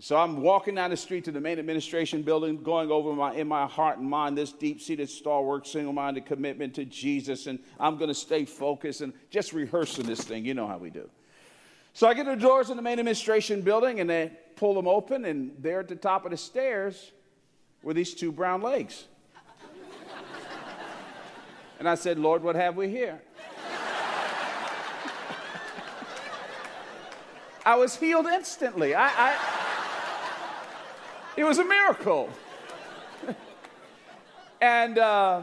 So 0.00 0.16
I'm 0.16 0.40
walking 0.40 0.74
down 0.76 0.90
the 0.90 0.96
street 0.96 1.24
to 1.24 1.32
the 1.32 1.40
main 1.40 1.58
administration 1.58 2.22
building, 2.22 2.62
going 2.62 2.90
over 2.90 3.12
my, 3.12 3.34
in 3.34 3.46
my 3.46 3.66
heart 3.66 3.98
and 3.98 4.08
mind 4.08 4.38
this 4.38 4.52
deep 4.52 4.80
seated, 4.80 5.10
stalwart, 5.10 5.66
single 5.66 5.92
minded 5.92 6.24
commitment 6.24 6.74
to 6.76 6.84
Jesus. 6.84 7.46
And 7.46 7.58
I'm 7.78 7.98
going 7.98 8.08
to 8.08 8.14
stay 8.14 8.44
focused 8.44 9.02
and 9.02 9.12
just 9.30 9.52
rehearsing 9.52 10.06
this 10.06 10.22
thing. 10.22 10.46
You 10.46 10.54
know 10.54 10.66
how 10.66 10.78
we 10.78 10.88
do. 10.88 11.10
So 11.94 12.06
I 12.06 12.14
get 12.14 12.24
to 12.24 12.30
the 12.30 12.36
doors 12.36 12.70
in 12.70 12.76
the 12.76 12.82
main 12.82 12.98
administration 12.98 13.62
building 13.62 14.00
and 14.00 14.08
they 14.08 14.32
pull 14.56 14.74
them 14.74 14.86
open, 14.86 15.24
and 15.24 15.52
there 15.58 15.80
at 15.80 15.88
the 15.88 15.96
top 15.96 16.24
of 16.24 16.30
the 16.30 16.36
stairs 16.36 17.10
were 17.82 17.92
these 17.92 18.14
two 18.14 18.30
brown 18.30 18.62
legs. 18.62 19.04
and 21.78 21.88
I 21.88 21.96
said, 21.96 22.18
Lord, 22.18 22.42
what 22.42 22.56
have 22.56 22.76
we 22.76 22.88
here? 22.88 23.20
I 27.66 27.74
was 27.74 27.96
healed 27.96 28.26
instantly. 28.26 28.94
I, 28.94 29.08
I 29.08 29.36
it 31.36 31.44
was 31.44 31.58
a 31.58 31.64
miracle. 31.64 32.30
and 34.60 34.98
uh, 34.98 35.42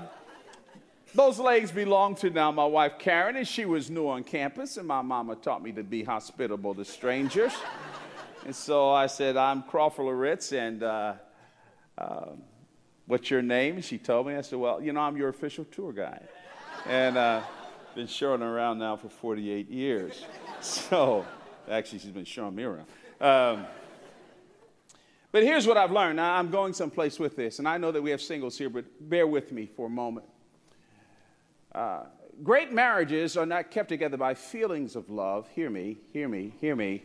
those 1.13 1.39
legs 1.39 1.71
belong 1.71 2.15
to 2.15 2.29
now 2.29 2.51
my 2.51 2.65
wife 2.65 2.93
Karen, 2.99 3.35
and 3.35 3.47
she 3.47 3.65
was 3.65 3.89
new 3.89 4.07
on 4.07 4.23
campus, 4.23 4.77
and 4.77 4.87
my 4.87 5.01
mama 5.01 5.35
taught 5.35 5.63
me 5.63 5.71
to 5.73 5.83
be 5.83 6.03
hospitable 6.03 6.75
to 6.75 6.85
strangers. 6.85 7.53
and 8.45 8.55
so 8.55 8.89
I 8.89 9.07
said, 9.07 9.37
I'm 9.37 9.63
Crawford 9.63 10.05
Loritts, 10.05 10.51
and 10.51 10.83
uh, 10.83 11.13
uh, 11.97 12.25
what's 13.05 13.29
your 13.29 13.41
name? 13.41 13.75
And 13.75 13.85
she 13.85 13.97
told 13.97 14.27
me. 14.27 14.35
I 14.35 14.41
said, 14.41 14.59
Well, 14.59 14.81
you 14.81 14.93
know, 14.93 15.01
I'm 15.01 15.17
your 15.17 15.29
official 15.29 15.65
tour 15.65 15.91
guide. 15.91 16.27
And 16.85 17.17
uh, 17.17 17.41
been 17.95 18.07
showing 18.07 18.41
around 18.41 18.79
now 18.79 18.95
for 18.95 19.09
48 19.09 19.69
years. 19.69 20.25
So, 20.61 21.25
actually, 21.71 21.99
she's 21.99 22.11
been 22.11 22.25
showing 22.25 22.53
me 22.53 22.63
around. 22.63 22.85
Um, 23.21 23.65
but 25.31 25.41
here's 25.41 25.65
what 25.65 25.77
I've 25.77 25.93
learned. 25.93 26.17
Now, 26.17 26.33
I'm 26.33 26.51
going 26.51 26.73
someplace 26.73 27.17
with 27.17 27.37
this, 27.37 27.59
and 27.59 27.67
I 27.67 27.77
know 27.77 27.93
that 27.93 28.01
we 28.01 28.11
have 28.11 28.21
singles 28.21 28.57
here, 28.57 28.69
but 28.69 28.83
bear 28.99 29.25
with 29.25 29.53
me 29.53 29.67
for 29.67 29.87
a 29.87 29.89
moment. 29.89 30.25
Uh, 31.73 32.03
great 32.43 32.71
marriages 32.71 33.37
are 33.37 33.45
not 33.45 33.71
kept 33.71 33.89
together 33.89 34.17
by 34.17 34.33
feelings 34.33 34.95
of 34.95 35.09
love. 35.09 35.47
Hear 35.49 35.69
me, 35.69 35.97
hear 36.11 36.27
me, 36.27 36.53
hear 36.59 36.75
me. 36.75 37.03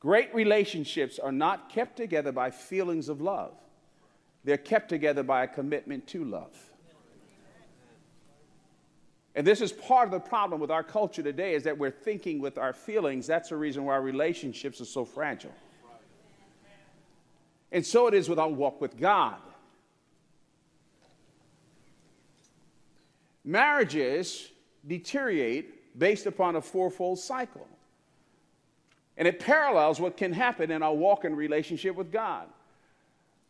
Great 0.00 0.34
relationships 0.34 1.18
are 1.18 1.32
not 1.32 1.70
kept 1.70 1.96
together 1.96 2.32
by 2.32 2.50
feelings 2.50 3.08
of 3.08 3.20
love. 3.20 3.54
They're 4.44 4.56
kept 4.56 4.88
together 4.88 5.22
by 5.22 5.44
a 5.44 5.48
commitment 5.48 6.06
to 6.08 6.24
love. 6.24 6.54
And 9.34 9.46
this 9.46 9.60
is 9.60 9.70
part 9.72 10.06
of 10.06 10.12
the 10.12 10.20
problem 10.20 10.60
with 10.60 10.70
our 10.70 10.82
culture 10.82 11.22
today 11.22 11.54
is 11.54 11.64
that 11.64 11.76
we're 11.76 11.90
thinking 11.90 12.40
with 12.40 12.56
our 12.56 12.72
feelings. 12.72 13.26
That's 13.26 13.50
the 13.50 13.56
reason 13.56 13.84
why 13.84 13.96
relationships 13.96 14.80
are 14.80 14.86
so 14.86 15.04
fragile. 15.04 15.52
And 17.70 17.84
so 17.84 18.06
it 18.06 18.14
is 18.14 18.28
with 18.28 18.38
our 18.38 18.48
walk 18.48 18.80
with 18.80 18.96
God. 18.96 19.36
Marriages 23.46 24.50
deteriorate 24.86 25.98
based 25.98 26.26
upon 26.26 26.56
a 26.56 26.60
fourfold 26.60 27.18
cycle. 27.18 27.66
And 29.16 29.26
it 29.26 29.40
parallels 29.40 29.98
what 29.98 30.16
can 30.16 30.32
happen 30.32 30.70
in 30.70 30.82
our 30.82 30.94
walk 30.94 31.24
in 31.24 31.34
relationship 31.34 31.96
with 31.96 32.12
God. 32.12 32.46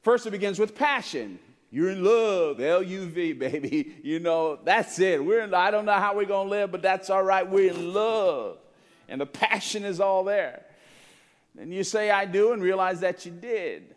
First, 0.02 0.26
it 0.26 0.30
begins 0.30 0.60
with 0.60 0.76
passion. 0.76 1.40
You're 1.72 1.90
in 1.90 2.04
love, 2.04 2.60
L 2.60 2.82
U 2.82 3.06
V, 3.06 3.32
baby. 3.32 3.96
You 4.04 4.20
know, 4.20 4.60
that's 4.62 5.00
it. 5.00 5.24
We're 5.24 5.40
in, 5.40 5.52
I 5.52 5.72
don't 5.72 5.84
know 5.84 5.92
how 5.92 6.14
we're 6.14 6.26
going 6.26 6.46
to 6.46 6.50
live, 6.50 6.70
but 6.70 6.82
that's 6.82 7.10
all 7.10 7.24
right. 7.24 7.48
We're 7.48 7.72
in 7.72 7.92
love. 7.92 8.58
And 9.08 9.20
the 9.20 9.26
passion 9.26 9.84
is 9.84 9.98
all 9.98 10.22
there. 10.22 10.64
And 11.58 11.74
you 11.74 11.82
say, 11.82 12.10
I 12.10 12.24
do, 12.24 12.52
and 12.52 12.62
realize 12.62 13.00
that 13.00 13.26
you 13.26 13.32
did. 13.32 13.95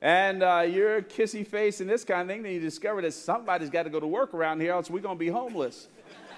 And 0.00 0.42
uh, 0.42 0.64
you're 0.66 1.02
kissy 1.02 1.46
face 1.46 1.80
and 1.80 1.90
this 1.90 2.04
kind 2.04 2.22
of 2.22 2.28
thing, 2.28 2.42
then 2.42 2.52
you 2.52 2.60
discover 2.60 3.02
that 3.02 3.12
somebody's 3.12 3.70
got 3.70 3.82
to 3.82 3.90
go 3.90 4.00
to 4.00 4.06
work 4.06 4.32
around 4.32 4.60
here, 4.60 4.72
else 4.72 4.88
we're 4.88 5.00
going 5.00 5.16
to 5.16 5.20
be 5.20 5.28
homeless. 5.28 5.88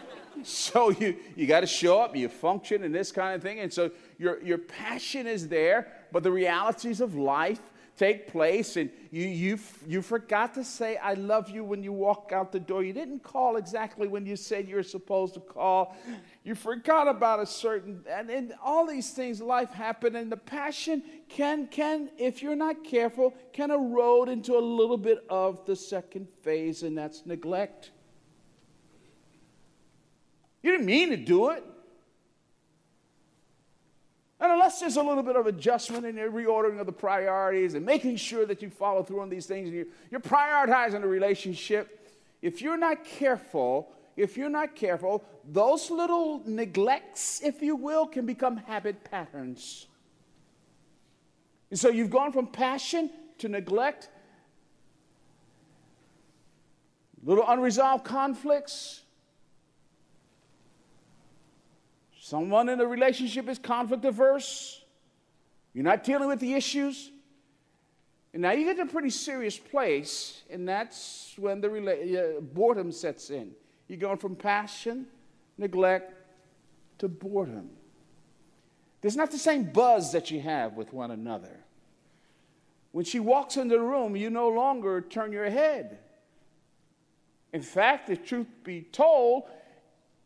so 0.42 0.90
you, 0.90 1.16
you 1.36 1.46
got 1.46 1.60
to 1.60 1.66
show 1.66 2.00
up, 2.00 2.16
you 2.16 2.28
function 2.28 2.82
and 2.82 2.94
this 2.94 3.12
kind 3.12 3.34
of 3.34 3.42
thing. 3.42 3.60
And 3.60 3.72
so 3.72 3.90
your, 4.18 4.42
your 4.42 4.58
passion 4.58 5.26
is 5.26 5.48
there, 5.48 5.92
but 6.10 6.22
the 6.22 6.32
realities 6.32 7.00
of 7.00 7.14
life 7.14 7.60
take 7.96 8.26
place 8.26 8.76
and 8.76 8.90
you, 9.10 9.26
you, 9.26 9.58
you 9.86 10.00
forgot 10.00 10.54
to 10.54 10.64
say 10.64 10.96
i 10.96 11.12
love 11.12 11.50
you 11.50 11.62
when 11.62 11.82
you 11.82 11.92
walk 11.92 12.32
out 12.34 12.50
the 12.50 12.58
door 12.58 12.82
you 12.82 12.92
didn't 12.92 13.22
call 13.22 13.56
exactly 13.56 14.08
when 14.08 14.24
you 14.24 14.34
said 14.34 14.66
you 14.66 14.76
were 14.76 14.82
supposed 14.82 15.34
to 15.34 15.40
call 15.40 15.94
you 16.44 16.54
forgot 16.56 17.06
about 17.06 17.40
a 17.40 17.46
certain 17.46 18.04
and, 18.10 18.28
and 18.30 18.52
all 18.62 18.86
these 18.86 19.10
things 19.10 19.40
life 19.40 19.70
happen 19.70 20.16
and 20.16 20.30
the 20.30 20.36
passion 20.36 21.02
can 21.28 21.68
can 21.68 22.10
if 22.18 22.42
you're 22.42 22.56
not 22.56 22.82
careful 22.82 23.32
can 23.52 23.70
erode 23.70 24.28
into 24.28 24.56
a 24.56 24.60
little 24.60 24.96
bit 24.96 25.24
of 25.28 25.64
the 25.66 25.76
second 25.76 26.26
phase 26.42 26.82
and 26.82 26.98
that's 26.98 27.24
neglect. 27.26 27.90
You 30.62 30.72
didn't 30.72 30.86
mean 30.86 31.10
to 31.10 31.16
do 31.16 31.50
it. 31.50 31.64
And 34.40 34.50
unless 34.50 34.80
there's 34.80 34.96
a 34.96 35.02
little 35.02 35.22
bit 35.22 35.36
of 35.36 35.46
adjustment 35.46 36.04
and 36.04 36.18
reordering 36.18 36.80
of 36.80 36.86
the 36.86 36.92
priorities 36.92 37.74
and 37.74 37.86
making 37.86 38.16
sure 38.16 38.44
that 38.46 38.60
you 38.60 38.70
follow 38.70 39.04
through 39.04 39.20
on 39.20 39.28
these 39.28 39.46
things 39.46 39.68
and 39.68 39.76
you're, 39.76 39.86
you're 40.10 40.20
prioritizing 40.20 41.00
the 41.00 41.06
relationship, 41.06 42.10
if 42.42 42.60
you're 42.60 42.76
not 42.76 43.04
careful, 43.04 43.92
if 44.16 44.36
you're 44.36 44.50
not 44.50 44.74
careful, 44.74 45.24
those 45.44 45.90
little 45.90 46.42
neglects, 46.44 47.40
if 47.42 47.62
you 47.62 47.76
will, 47.76 48.06
can 48.06 48.26
become 48.26 48.56
habit 48.56 49.04
patterns. 49.04 49.86
And 51.70 51.78
so 51.78 51.88
you've 51.88 52.10
gone 52.10 52.32
from 52.32 52.46
passion 52.46 53.10
to 53.38 53.48
neglect, 53.48 54.08
little 57.22 57.44
unresolved 57.48 58.04
conflicts, 58.04 59.02
Someone 62.32 62.68
in 62.68 62.80
a 62.80 62.86
relationship 62.86 63.46
is 63.48 63.58
conflict 63.58 64.04
averse. 64.06 64.80
You're 65.74 65.84
not 65.84 66.02
dealing 66.02 66.28
with 66.28 66.38
the 66.38 66.54
issues. 66.54 67.10
And 68.32 68.40
now 68.40 68.52
you 68.52 68.64
get 68.64 68.76
to 68.76 68.82
a 68.82 68.86
pretty 68.86 69.10
serious 69.10 69.58
place, 69.58 70.40
and 70.48 70.66
that's 70.66 71.34
when 71.36 71.60
the 71.60 71.68
rela- 71.68 72.38
uh, 72.38 72.40
boredom 72.40 72.90
sets 72.90 73.28
in. 73.28 73.50
You're 73.92 74.00
going 74.00 74.16
from 74.16 74.36
passion, 74.36 75.04
neglect, 75.58 76.14
to 76.96 77.08
boredom. 77.08 77.68
There's 79.02 79.18
not 79.18 79.30
the 79.30 79.36
same 79.36 79.64
buzz 79.64 80.12
that 80.12 80.30
you 80.30 80.40
have 80.40 80.78
with 80.78 80.94
one 80.94 81.10
another. 81.10 81.60
When 82.92 83.04
she 83.04 83.20
walks 83.20 83.58
in 83.58 83.68
the 83.68 83.78
room, 83.78 84.16
you 84.16 84.30
no 84.30 84.48
longer 84.48 85.02
turn 85.02 85.30
your 85.30 85.50
head. 85.50 85.98
In 87.52 87.60
fact, 87.60 88.06
the 88.06 88.16
truth 88.16 88.46
be 88.64 88.80
told, 88.80 89.42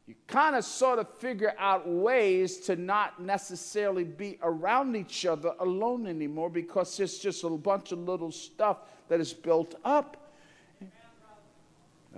you 0.06 0.14
kind 0.28 0.54
of 0.54 0.64
sort 0.64 1.00
of 1.00 1.12
figure 1.18 1.52
out 1.58 1.88
ways 1.88 2.58
to 2.66 2.76
not 2.76 3.20
necessarily 3.20 4.04
be 4.04 4.38
around 4.44 4.94
each 4.94 5.26
other 5.26 5.54
alone 5.58 6.06
anymore 6.06 6.50
because 6.50 7.00
it's 7.00 7.18
just 7.18 7.42
a 7.42 7.50
bunch 7.50 7.90
of 7.90 7.98
little 7.98 8.30
stuff 8.30 8.76
that 9.08 9.18
is 9.18 9.32
built 9.32 9.74
up. 9.84 10.25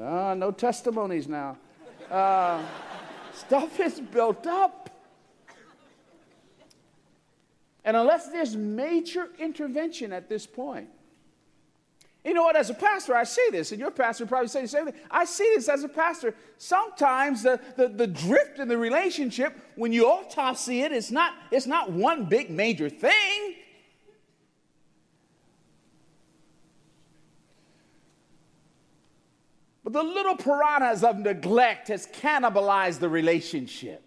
Uh, 0.00 0.34
no 0.34 0.52
testimonies 0.52 1.26
now. 1.26 1.56
Uh, 2.10 2.62
stuff 3.32 3.80
is 3.80 4.00
built 4.00 4.46
up. 4.46 4.90
And 7.84 7.96
unless 7.96 8.28
there's 8.28 8.54
major 8.54 9.28
intervention 9.38 10.12
at 10.12 10.28
this 10.28 10.46
point, 10.46 10.88
you 12.24 12.34
know 12.34 12.42
what, 12.42 12.56
as 12.56 12.68
a 12.68 12.74
pastor, 12.74 13.14
I 13.14 13.24
see 13.24 13.48
this, 13.50 13.72
and 13.72 13.80
your 13.80 13.90
pastor 13.90 14.26
probably 14.26 14.48
say 14.48 14.62
the 14.62 14.68
same 14.68 14.84
thing. 14.84 14.94
I 15.10 15.24
see 15.24 15.50
this 15.54 15.68
as 15.68 15.82
a 15.82 15.88
pastor. 15.88 16.34
Sometimes 16.58 17.42
the, 17.42 17.58
the, 17.76 17.88
the 17.88 18.06
drift 18.06 18.58
in 18.58 18.68
the 18.68 18.76
relationship, 18.76 19.56
when 19.76 19.92
you 19.92 20.06
autopsy 20.06 20.82
it, 20.82 20.92
it's 20.92 21.10
not, 21.10 21.32
it's 21.50 21.66
not 21.66 21.90
one 21.90 22.26
big 22.26 22.50
major 22.50 22.90
thing. 22.90 23.54
The 29.88 30.02
little 30.02 30.36
piranhas 30.36 31.02
of 31.02 31.18
neglect 31.18 31.88
has 31.88 32.06
cannibalized 32.06 32.98
the 32.98 33.08
relationship. 33.08 34.02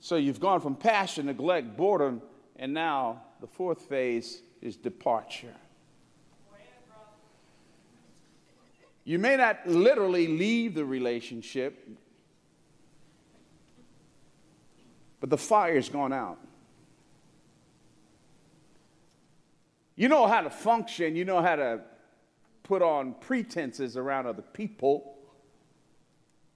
So 0.00 0.16
you've 0.16 0.38
gone 0.38 0.60
from 0.60 0.76
passion, 0.76 1.26
neglect, 1.26 1.76
boredom, 1.76 2.22
and 2.56 2.72
now 2.72 3.22
the 3.40 3.46
fourth 3.48 3.82
phase 3.82 4.42
is 4.60 4.76
departure. 4.76 5.54
You 9.04 9.18
may 9.18 9.36
not 9.36 9.66
literally 9.66 10.28
leave 10.28 10.74
the 10.74 10.84
relationship, 10.84 11.88
but 15.18 15.28
the 15.28 15.38
fire's 15.38 15.88
gone 15.88 16.12
out. 16.12 16.38
You 19.96 20.08
know 20.08 20.26
how 20.26 20.40
to 20.40 20.50
function, 20.50 21.16
you 21.16 21.24
know 21.24 21.42
how 21.42 21.56
to 21.56 21.80
put 22.62 22.82
on 22.82 23.14
pretenses 23.20 23.96
around 23.96 24.26
other 24.26 24.42
people, 24.42 25.16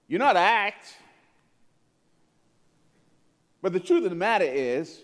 you 0.07 0.17
know 0.17 0.25
how 0.25 0.33
to 0.33 0.39
act. 0.39 0.95
But 3.61 3.73
the 3.73 3.79
truth 3.79 4.03
of 4.03 4.09
the 4.09 4.15
matter 4.15 4.45
is, 4.45 5.03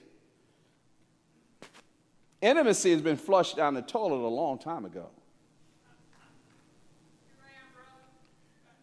Intimacy 2.43 2.91
has 2.91 3.01
been 3.01 3.15
flushed 3.15 3.55
down 3.55 3.73
the 3.73 3.81
toilet 3.81 4.17
a 4.17 4.27
long 4.27 4.59
time 4.59 4.83
ago. 4.83 5.09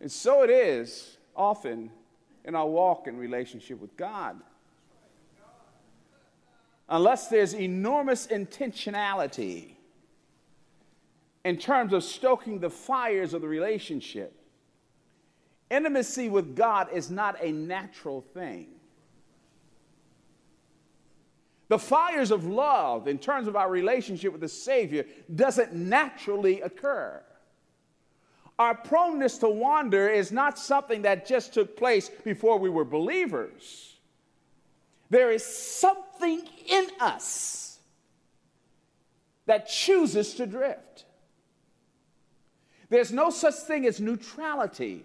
And 0.00 0.11
so 0.11 0.42
it 0.42 0.49
is 0.49 1.19
often 1.37 1.90
in 2.47 2.54
our 2.54 2.66
walk 2.66 3.07
and 3.07 3.19
relationship 3.19 3.78
with 3.78 3.95
God. 3.99 4.40
Unless 6.90 7.28
there's 7.28 7.54
enormous 7.54 8.26
intentionality 8.26 9.76
in 11.44 11.56
terms 11.56 11.92
of 11.92 12.02
stoking 12.02 12.59
the 12.59 12.68
fires 12.68 13.32
of 13.32 13.42
the 13.42 13.49
relationship, 13.49 14.35
intimacy 15.70 16.28
with 16.28 16.56
God 16.56 16.88
is 16.92 17.09
not 17.09 17.37
a 17.40 17.52
natural 17.52 18.20
thing. 18.20 18.66
The 21.68 21.78
fires 21.78 22.32
of 22.32 22.44
love, 22.47 23.06
in 23.06 23.18
terms 23.18 23.47
of 23.47 23.54
our 23.54 23.70
relationship 23.70 24.32
with 24.32 24.40
the 24.40 24.49
Savior, 24.49 25.04
doesn't 25.32 25.73
naturally 25.73 26.61
occur. 26.61 27.23
Our 28.59 28.75
proneness 28.75 29.38
to 29.38 29.49
wander 29.49 30.09
is 30.09 30.32
not 30.32 30.59
something 30.59 31.02
that 31.02 31.25
just 31.25 31.54
took 31.54 31.76
place 31.76 32.11
before 32.25 32.59
we 32.59 32.68
were 32.68 32.85
believers. 32.85 33.89
There 35.11 35.33
is 35.33 35.45
something 35.45 36.40
in 36.69 36.87
us 37.00 37.79
that 39.47 39.69
chooses 39.69 40.35
to 40.35 40.47
drift. 40.47 41.05
There's 42.88 43.12
no 43.12 43.31
such 43.31 43.55
thing 43.55 43.87
as 43.87 44.00
neutrality 44.00 45.05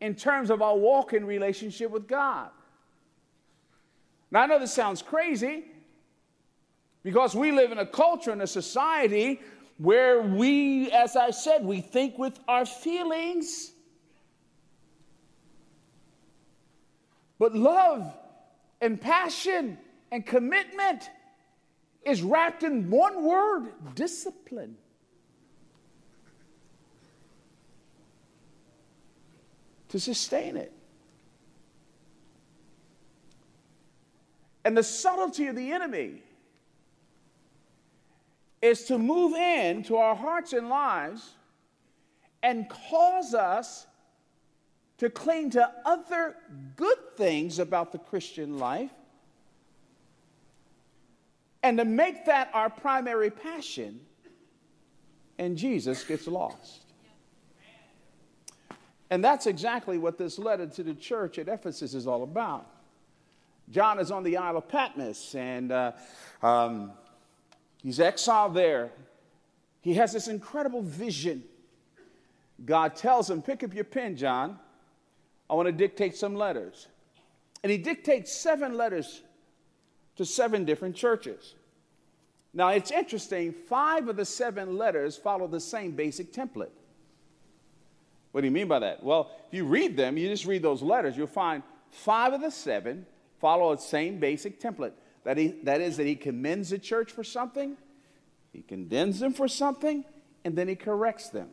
in 0.00 0.16
terms 0.16 0.50
of 0.50 0.60
our 0.60 0.76
walk 0.76 1.12
in 1.12 1.24
relationship 1.24 1.90
with 1.90 2.08
God. 2.08 2.50
Now, 4.32 4.42
I 4.42 4.46
know 4.46 4.58
this 4.58 4.72
sounds 4.72 5.02
crazy, 5.02 5.64
because 7.04 7.34
we 7.34 7.52
live 7.52 7.70
in 7.70 7.78
a 7.78 7.86
culture 7.86 8.30
and 8.30 8.42
a 8.42 8.46
society 8.46 9.40
where 9.78 10.22
we, 10.22 10.90
as 10.90 11.16
I 11.16 11.30
said, 11.30 11.64
we 11.64 11.80
think 11.80 12.18
with 12.18 12.38
our 12.48 12.64
feelings. 12.64 13.72
But 17.38 17.54
love 17.54 18.12
and 18.82 19.00
passion 19.00 19.78
and 20.10 20.26
commitment 20.26 21.08
is 22.04 22.20
wrapped 22.20 22.64
in 22.64 22.90
one 22.90 23.24
word 23.24 23.72
discipline. 23.94 24.76
To 29.90 30.00
sustain 30.00 30.56
it. 30.56 30.72
And 34.64 34.76
the 34.76 34.82
subtlety 34.82 35.46
of 35.46 35.54
the 35.54 35.70
enemy 35.70 36.22
is 38.60 38.84
to 38.84 38.98
move 38.98 39.34
into 39.34 39.96
our 39.96 40.16
hearts 40.16 40.52
and 40.52 40.68
lives 40.68 41.34
and 42.42 42.68
cause 42.68 43.34
us 43.34 43.86
to 45.02 45.10
cling 45.10 45.50
to 45.50 45.68
other 45.84 46.36
good 46.76 47.16
things 47.16 47.58
about 47.58 47.90
the 47.90 47.98
Christian 47.98 48.56
life 48.60 48.92
and 51.64 51.76
to 51.78 51.84
make 51.84 52.26
that 52.26 52.48
our 52.54 52.70
primary 52.70 53.28
passion, 53.28 53.98
and 55.40 55.56
Jesus 55.56 56.04
gets 56.04 56.28
lost. 56.28 56.84
And 59.10 59.24
that's 59.24 59.48
exactly 59.48 59.98
what 59.98 60.18
this 60.18 60.38
letter 60.38 60.68
to 60.68 60.84
the 60.84 60.94
church 60.94 61.36
at 61.36 61.48
Ephesus 61.48 61.94
is 61.94 62.06
all 62.06 62.22
about. 62.22 62.70
John 63.70 63.98
is 63.98 64.12
on 64.12 64.22
the 64.22 64.36
Isle 64.36 64.58
of 64.58 64.68
Patmos, 64.68 65.34
and 65.34 65.72
uh, 65.72 65.92
um, 66.44 66.92
he's 67.82 67.98
exiled 67.98 68.54
there. 68.54 68.92
He 69.80 69.94
has 69.94 70.12
this 70.12 70.28
incredible 70.28 70.82
vision. 70.82 71.42
God 72.64 72.94
tells 72.94 73.28
him, 73.28 73.42
Pick 73.42 73.64
up 73.64 73.74
your 73.74 73.82
pen, 73.82 74.16
John. 74.16 74.60
I 75.52 75.54
want 75.54 75.66
to 75.66 75.72
dictate 75.72 76.16
some 76.16 76.34
letters. 76.34 76.88
And 77.62 77.70
he 77.70 77.76
dictates 77.76 78.32
seven 78.32 78.74
letters 78.74 79.20
to 80.16 80.24
seven 80.24 80.64
different 80.64 80.96
churches. 80.96 81.54
Now, 82.54 82.70
it's 82.70 82.90
interesting, 82.90 83.52
five 83.52 84.08
of 84.08 84.16
the 84.16 84.24
seven 84.24 84.78
letters 84.78 85.14
follow 85.18 85.46
the 85.46 85.60
same 85.60 85.92
basic 85.92 86.32
template. 86.32 86.70
What 88.30 88.40
do 88.40 88.46
you 88.46 88.50
mean 88.50 88.66
by 88.66 88.78
that? 88.78 89.04
Well, 89.04 89.30
if 89.46 89.52
you 89.52 89.66
read 89.66 89.94
them, 89.94 90.16
you 90.16 90.26
just 90.26 90.46
read 90.46 90.62
those 90.62 90.80
letters, 90.80 91.18
you'll 91.18 91.26
find 91.26 91.62
five 91.90 92.32
of 92.32 92.40
the 92.40 92.50
seven 92.50 93.04
follow 93.38 93.76
the 93.76 93.82
same 93.82 94.18
basic 94.18 94.58
template. 94.58 94.92
That, 95.24 95.36
he, 95.36 95.48
that 95.64 95.82
is, 95.82 95.98
that 95.98 96.06
he 96.06 96.14
commends 96.16 96.70
the 96.70 96.78
church 96.78 97.12
for 97.12 97.24
something, 97.24 97.76
he 98.54 98.62
condemns 98.62 99.20
them 99.20 99.34
for 99.34 99.48
something, 99.48 100.06
and 100.46 100.56
then 100.56 100.66
he 100.66 100.76
corrects 100.76 101.28
them. 101.28 101.50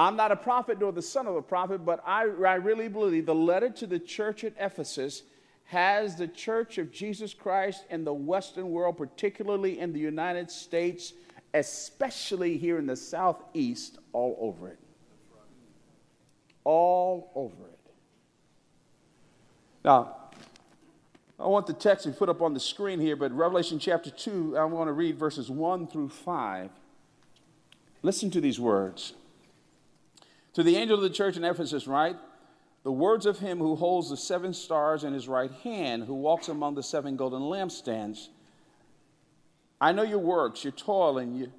I'm 0.00 0.16
not 0.16 0.32
a 0.32 0.36
prophet 0.36 0.80
nor 0.80 0.92
the 0.92 1.02
son 1.02 1.26
of 1.26 1.36
a 1.36 1.42
prophet, 1.42 1.84
but 1.84 2.02
I, 2.06 2.22
I 2.22 2.54
really 2.54 2.88
believe 2.88 3.26
the 3.26 3.34
letter 3.34 3.68
to 3.68 3.86
the 3.86 3.98
church 3.98 4.44
at 4.44 4.54
Ephesus 4.58 5.24
has 5.64 6.16
the 6.16 6.26
church 6.26 6.78
of 6.78 6.90
Jesus 6.90 7.34
Christ 7.34 7.84
in 7.90 8.04
the 8.04 8.14
Western 8.14 8.70
world, 8.70 8.96
particularly 8.96 9.78
in 9.78 9.92
the 9.92 9.98
United 9.98 10.50
States, 10.50 11.12
especially 11.52 12.56
here 12.56 12.78
in 12.78 12.86
the 12.86 12.96
Southeast, 12.96 13.98
all 14.14 14.38
over 14.40 14.68
it. 14.68 14.78
All 16.64 17.30
over 17.34 17.66
it. 17.66 17.78
Now, 19.84 20.16
I 21.38 21.46
want 21.46 21.66
the 21.66 21.74
text 21.74 22.04
to 22.04 22.10
be 22.10 22.16
put 22.16 22.30
up 22.30 22.40
on 22.40 22.54
the 22.54 22.60
screen 22.60 23.00
here, 23.00 23.16
but 23.16 23.32
Revelation 23.32 23.78
chapter 23.78 24.08
2, 24.08 24.56
I 24.56 24.64
want 24.64 24.88
to 24.88 24.92
read 24.94 25.18
verses 25.18 25.50
1 25.50 25.88
through 25.88 26.08
5. 26.08 26.70
Listen 28.02 28.30
to 28.30 28.40
these 28.40 28.58
words. 28.58 29.12
To 30.60 30.64
the 30.64 30.76
angel 30.76 30.96
of 30.96 31.02
the 31.02 31.08
church 31.08 31.38
in 31.38 31.44
Ephesus, 31.44 31.86
write 31.86 32.16
the 32.82 32.92
words 32.92 33.24
of 33.24 33.38
him 33.38 33.60
who 33.60 33.76
holds 33.76 34.10
the 34.10 34.16
seven 34.18 34.52
stars 34.52 35.04
in 35.04 35.14
his 35.14 35.26
right 35.26 35.50
hand, 35.50 36.04
who 36.04 36.12
walks 36.12 36.48
among 36.48 36.74
the 36.74 36.82
seven 36.82 37.16
golden 37.16 37.40
lampstands. 37.40 38.28
I 39.80 39.92
know 39.92 40.02
your 40.02 40.18
works, 40.18 40.62
your 40.62 40.74
toil, 40.74 41.16
and, 41.16 41.38
you, 41.38 41.52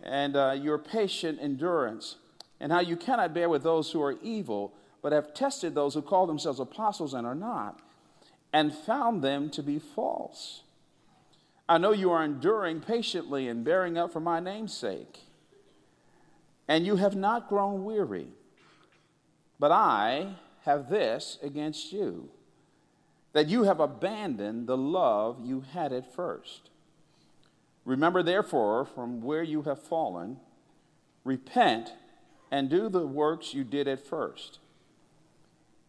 and 0.00 0.36
uh, 0.36 0.56
your 0.62 0.78
patient 0.78 1.40
endurance, 1.42 2.18
and 2.60 2.70
how 2.70 2.78
you 2.78 2.96
cannot 2.96 3.34
bear 3.34 3.48
with 3.48 3.64
those 3.64 3.90
who 3.90 4.00
are 4.00 4.14
evil 4.22 4.72
but 5.02 5.10
have 5.10 5.34
tested 5.34 5.74
those 5.74 5.94
who 5.94 6.02
call 6.02 6.28
themselves 6.28 6.60
apostles 6.60 7.14
and 7.14 7.26
are 7.26 7.34
not, 7.34 7.80
and 8.52 8.72
found 8.72 9.22
them 9.22 9.50
to 9.50 9.60
be 9.60 9.80
false. 9.80 10.62
I 11.68 11.78
know 11.78 11.90
you 11.90 12.12
are 12.12 12.22
enduring 12.22 12.80
patiently 12.80 13.48
and 13.48 13.64
bearing 13.64 13.98
up 13.98 14.12
for 14.12 14.20
my 14.20 14.38
name's 14.38 14.72
sake, 14.72 15.18
and 16.68 16.86
you 16.86 16.94
have 16.94 17.16
not 17.16 17.48
grown 17.48 17.84
weary. 17.84 18.28
But 19.58 19.72
I 19.72 20.34
have 20.64 20.90
this 20.90 21.38
against 21.42 21.92
you 21.92 22.28
that 23.32 23.48
you 23.48 23.64
have 23.64 23.80
abandoned 23.80 24.66
the 24.66 24.76
love 24.76 25.38
you 25.44 25.62
had 25.72 25.92
at 25.92 26.14
first. 26.14 26.70
Remember, 27.84 28.22
therefore, 28.22 28.86
from 28.86 29.20
where 29.20 29.42
you 29.42 29.62
have 29.62 29.82
fallen, 29.82 30.38
repent 31.22 31.92
and 32.50 32.70
do 32.70 32.88
the 32.88 33.06
works 33.06 33.52
you 33.52 33.62
did 33.62 33.88
at 33.88 34.04
first. 34.04 34.58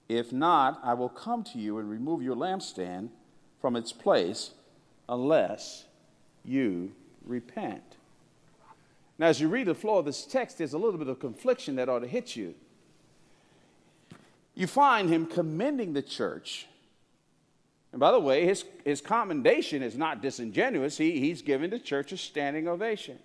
If 0.09 0.31
not, 0.31 0.79
I 0.83 0.93
will 0.93 1.09
come 1.09 1.43
to 1.45 1.57
you 1.57 1.77
and 1.79 1.89
remove 1.89 2.21
your 2.21 2.35
lampstand 2.35 3.09
from 3.61 3.75
its 3.75 3.91
place 3.91 4.51
unless 5.09 5.85
you 6.43 6.91
repent. 7.25 7.95
Now, 9.17 9.27
as 9.27 9.41
you 9.41 9.47
read 9.47 9.67
the 9.67 9.75
flow 9.75 9.97
of 9.97 10.05
this 10.05 10.25
text, 10.25 10.57
there's 10.57 10.73
a 10.73 10.77
little 10.77 10.99
bit 10.99 11.07
of 11.07 11.19
confliction 11.19 11.75
that 11.77 11.89
ought 11.89 11.99
to 11.99 12.07
hit 12.07 12.35
you. 12.35 12.55
You 14.57 14.65
find 14.65 15.07
him 15.07 15.27
commending 15.27 15.93
the 15.93 16.01
church. 16.01 16.65
And 17.91 17.99
by 17.99 18.11
the 18.11 18.19
way, 18.19 18.43
his, 18.43 18.65
his 18.83 19.01
commendation 19.01 19.83
is 19.83 19.95
not 19.95 20.19
disingenuous. 20.19 20.97
He, 20.97 21.19
he's 21.19 21.43
giving 21.43 21.69
the 21.69 21.77
church 21.77 22.11
a 22.11 22.17
standing 22.17 22.67
ovation. 22.67 23.19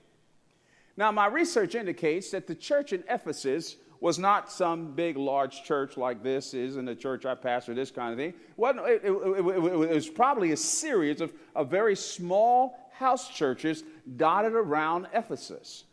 Now, 0.95 1.11
my 1.11 1.27
research 1.29 1.75
indicates 1.75 2.33
that 2.33 2.47
the 2.47 2.55
church 2.55 2.92
in 2.92 3.03
Ephesus 3.09 3.77
was 3.99 4.18
not 4.18 4.53
some 4.53 4.92
big, 4.92 5.16
large 5.16 5.64
church 5.64 5.97
like 5.97 6.23
this 6.23 6.53
is 6.53 6.77
in 6.77 6.85
the 6.85 6.95
church 6.95 7.25
I 7.25 7.35
pastor, 7.35 7.73
this 7.73 7.90
kind 7.90 8.12
of 8.12 8.18
thing. 8.18 8.35
It, 8.59 9.03
it, 9.03 9.11
it, 9.11 9.47
it 9.47 9.95
was 9.95 10.11
probably 10.11 10.53
a 10.53 10.57
series 10.59 11.23
of, 11.23 11.33
of 11.57 11.71
very 11.71 11.97
small 11.97 12.90
house 12.92 13.31
churches 13.31 13.85
dotted 14.18 14.53
around 14.53 15.07
Ephesus. 15.14 15.85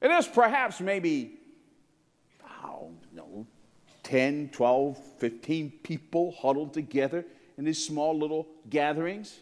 It 0.00 0.10
is 0.10 0.26
perhaps 0.26 0.80
maybe, 0.80 1.39
10, 4.02 4.50
12, 4.52 4.98
15 5.18 5.72
people 5.82 6.34
huddled 6.40 6.72
together 6.72 7.24
in 7.58 7.64
these 7.64 7.84
small 7.84 8.18
little 8.18 8.46
gatherings. 8.68 9.40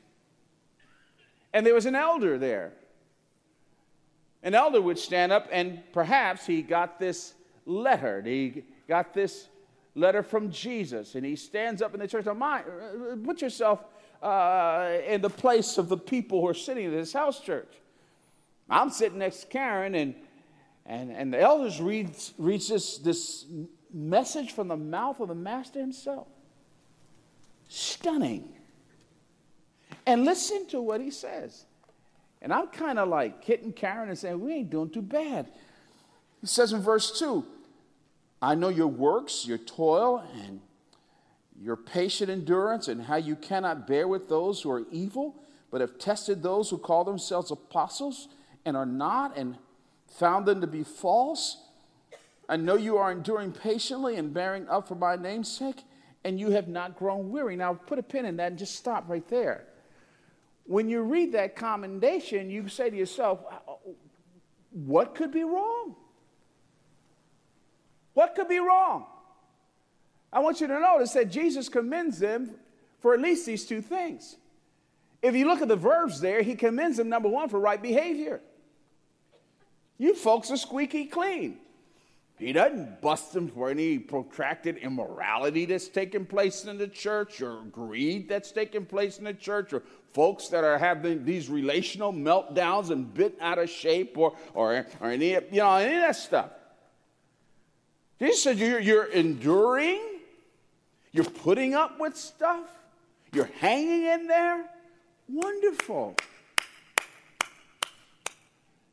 And 1.53 1.65
there 1.65 1.75
was 1.75 1.87
an 1.87 1.95
elder 1.95 2.39
there 2.39 2.73
an 4.43 4.55
elder 4.55 4.81
would 4.81 4.99
stand 4.99 5.33
up 5.33 5.49
and 5.51 5.83
perhaps 5.93 6.47
he 6.47 6.63
got 6.63 6.99
this 6.99 7.35
letter. 7.67 8.23
He 8.23 8.65
got 8.87 9.13
this 9.13 9.49
letter 9.95 10.23
from 10.23 10.51
Jesus 10.51 11.15
and 11.15 11.25
he 11.25 11.37
stands 11.37 11.83
up 11.83 11.95
in 11.95 12.01
the 12.01 12.09
church. 12.09 12.27
Now, 12.27 12.35
my, 12.35 12.63
put 13.25 13.43
yourself 13.43 13.85
uh, 14.23 14.99
in 15.07 15.21
the 15.21 15.31
place 15.31 15.79
of 15.79 15.89
the 15.89 15.97
people 15.97 16.41
who 16.41 16.49
are 16.49 16.55
sitting 16.55 16.87
in 16.87 16.93
this 16.93 17.13
house 17.13 17.41
church. 17.41 17.73
I'm 18.71 18.91
sitting 18.91 19.19
next 19.19 19.41
to 19.41 19.47
Karen 19.49 19.95
and, 19.95 20.15
and, 20.87 21.11
and 21.11 21.33
the 21.33 21.41
elders 21.41 21.81
reads, 21.81 22.35
reads 22.39 22.69
this, 22.69 22.99
this 22.99 23.45
message 23.93 24.53
from 24.53 24.69
the 24.69 24.77
mouth 24.77 25.21
of 25.21 25.29
the 25.29 25.35
master 25.35 25.81
himself. 25.81 26.27
Stunning. 27.69 28.49
And 30.07 30.25
listen 30.25 30.67
to 30.69 30.81
what 30.81 31.01
he 31.01 31.11
says. 31.11 31.65
And 32.41 32.53
I'm 32.53 32.69
kind 32.69 32.99
of 32.99 33.09
like 33.09 33.45
hitting 33.45 33.73
Karen 33.73 34.09
and 34.09 34.19
saying, 34.19 34.41
We 34.41 34.55
ain't 34.55 34.71
doing 34.71 34.91
too 34.91 35.03
bad. 35.03 35.49
He 36.41 36.47
says 36.47 36.73
in 36.73 36.81
verse 36.81 37.19
2 37.19 37.45
I 38.41 38.55
know 38.55 38.69
your 38.69 38.87
works, 38.87 39.47
your 39.47 39.59
toil, 39.59 40.25
and 40.45 40.61
your 41.61 41.77
patient 41.77 42.31
endurance, 42.31 42.87
and 42.87 43.03
how 43.03 43.17
you 43.17 43.35
cannot 43.35 43.87
bear 43.87 44.07
with 44.07 44.29
those 44.29 44.63
who 44.63 44.71
are 44.71 44.85
evil, 44.93 45.35
but 45.71 45.81
have 45.81 45.99
tested 45.99 46.43
those 46.43 46.71
who 46.71 46.79
call 46.79 47.05
themselves 47.05 47.51
apostles 47.51 48.29
and 48.65 48.77
are 48.77 48.87
not, 48.87 49.37
and 49.37 49.57
found 50.07 50.47
them 50.47 50.61
to 50.61 50.67
be 50.67 50.85
false. 50.85 51.57
I 52.49 52.57
know 52.57 52.77
you 52.77 52.97
are 52.97 53.13
enduring 53.13 53.53
patiently 53.53 54.17
and 54.17 54.33
bearing 54.33 54.69
up 54.69 54.89
for 54.89 54.95
my 54.95 55.17
name's 55.17 55.51
sake, 55.51 55.83
and 56.25 56.41
you 56.41 56.51
have 56.51 56.69
not 56.69 56.97
grown 56.97 57.31
weary. 57.31 57.57
Now, 57.57 57.75
put 57.75 57.99
a 57.99 58.03
pin 58.03 58.25
in 58.25 58.37
that 58.37 58.53
and 58.53 58.59
just 58.59 58.77
stop 58.77 59.05
right 59.09 59.27
there 59.29 59.69
when 60.69 60.91
you 60.91 61.01
read 61.01 61.33
that 61.33 61.57
commendation, 61.57 62.51
you 62.51 62.69
say 62.69 62.91
to 62.91 62.97
yourself, 62.97 63.41
what 64.71 65.15
could 65.15 65.33
be 65.33 65.43
wrong? 65.43 65.97
What 68.13 68.35
could 68.35 68.49
be 68.49 68.59
wrong? 68.59 69.07
I 70.31 70.41
want 70.41 70.61
you 70.61 70.67
to 70.67 70.79
notice 70.79 71.13
that 71.15 71.31
Jesus 71.31 71.71
commends 71.71 72.19
them 72.19 72.51
for 73.01 73.15
at 73.15 73.21
least 73.21 73.47
these 73.47 73.65
two 73.65 73.81
things. 73.81 74.37
If 75.23 75.35
you 75.35 75.47
look 75.47 75.63
at 75.63 75.69
the 75.69 75.77
verbs 75.77 76.21
there, 76.21 76.43
he 76.43 76.55
commends 76.55 76.99
them, 76.99 77.09
number 77.09 77.31
one, 77.31 77.49
for 77.49 77.59
right 77.59 77.81
behavior. 77.81 78.43
You 79.97 80.15
folks 80.15 80.51
are 80.51 80.59
squeaky 80.59 81.07
clean. 81.07 81.61
He 82.39 82.53
doesn't 82.53 83.01
bust 83.01 83.33
them 83.33 83.49
for 83.49 83.69
any 83.69 83.99
protracted 83.99 84.77
immorality 84.77 85.65
that's 85.65 85.89
taking 85.89 86.25
place 86.25 86.65
in 86.65 86.79
the 86.79 86.87
church 86.87 87.43
or 87.43 87.63
greed 87.73 88.29
that's 88.29 88.53
taking 88.53 88.87
place 88.87 89.19
in 89.19 89.25
the 89.25 89.35
church 89.35 89.73
or 89.73 89.83
folks 90.13 90.47
that 90.49 90.63
are 90.63 90.79
having 90.79 91.25
these 91.25 91.49
relational 91.49 92.13
meltdowns 92.13 92.91
and 92.91 93.13
bit 93.13 93.37
out 93.41 93.59
of 93.59 93.69
shape 93.69 94.17
or, 94.17 94.37
or, 94.55 94.87
or 95.01 95.11
any, 95.11 95.31
you 95.31 95.41
know, 95.53 95.75
any 95.75 95.97
of 95.97 96.01
that 96.03 96.17
stuff. 96.17 96.51
Jesus 98.21 98.43
said 98.45 98.59
you're, 98.59 98.81
you're 98.81 99.07
enduring, 99.07 100.01
you're 101.11 101.25
putting 101.25 101.75
up 101.75 101.99
with 101.99 102.17
stuff, 102.17 102.69
you're 103.33 103.51
hanging 103.59 104.05
in 104.05 104.27
there. 104.29 104.65
Wonderful. 105.29 106.15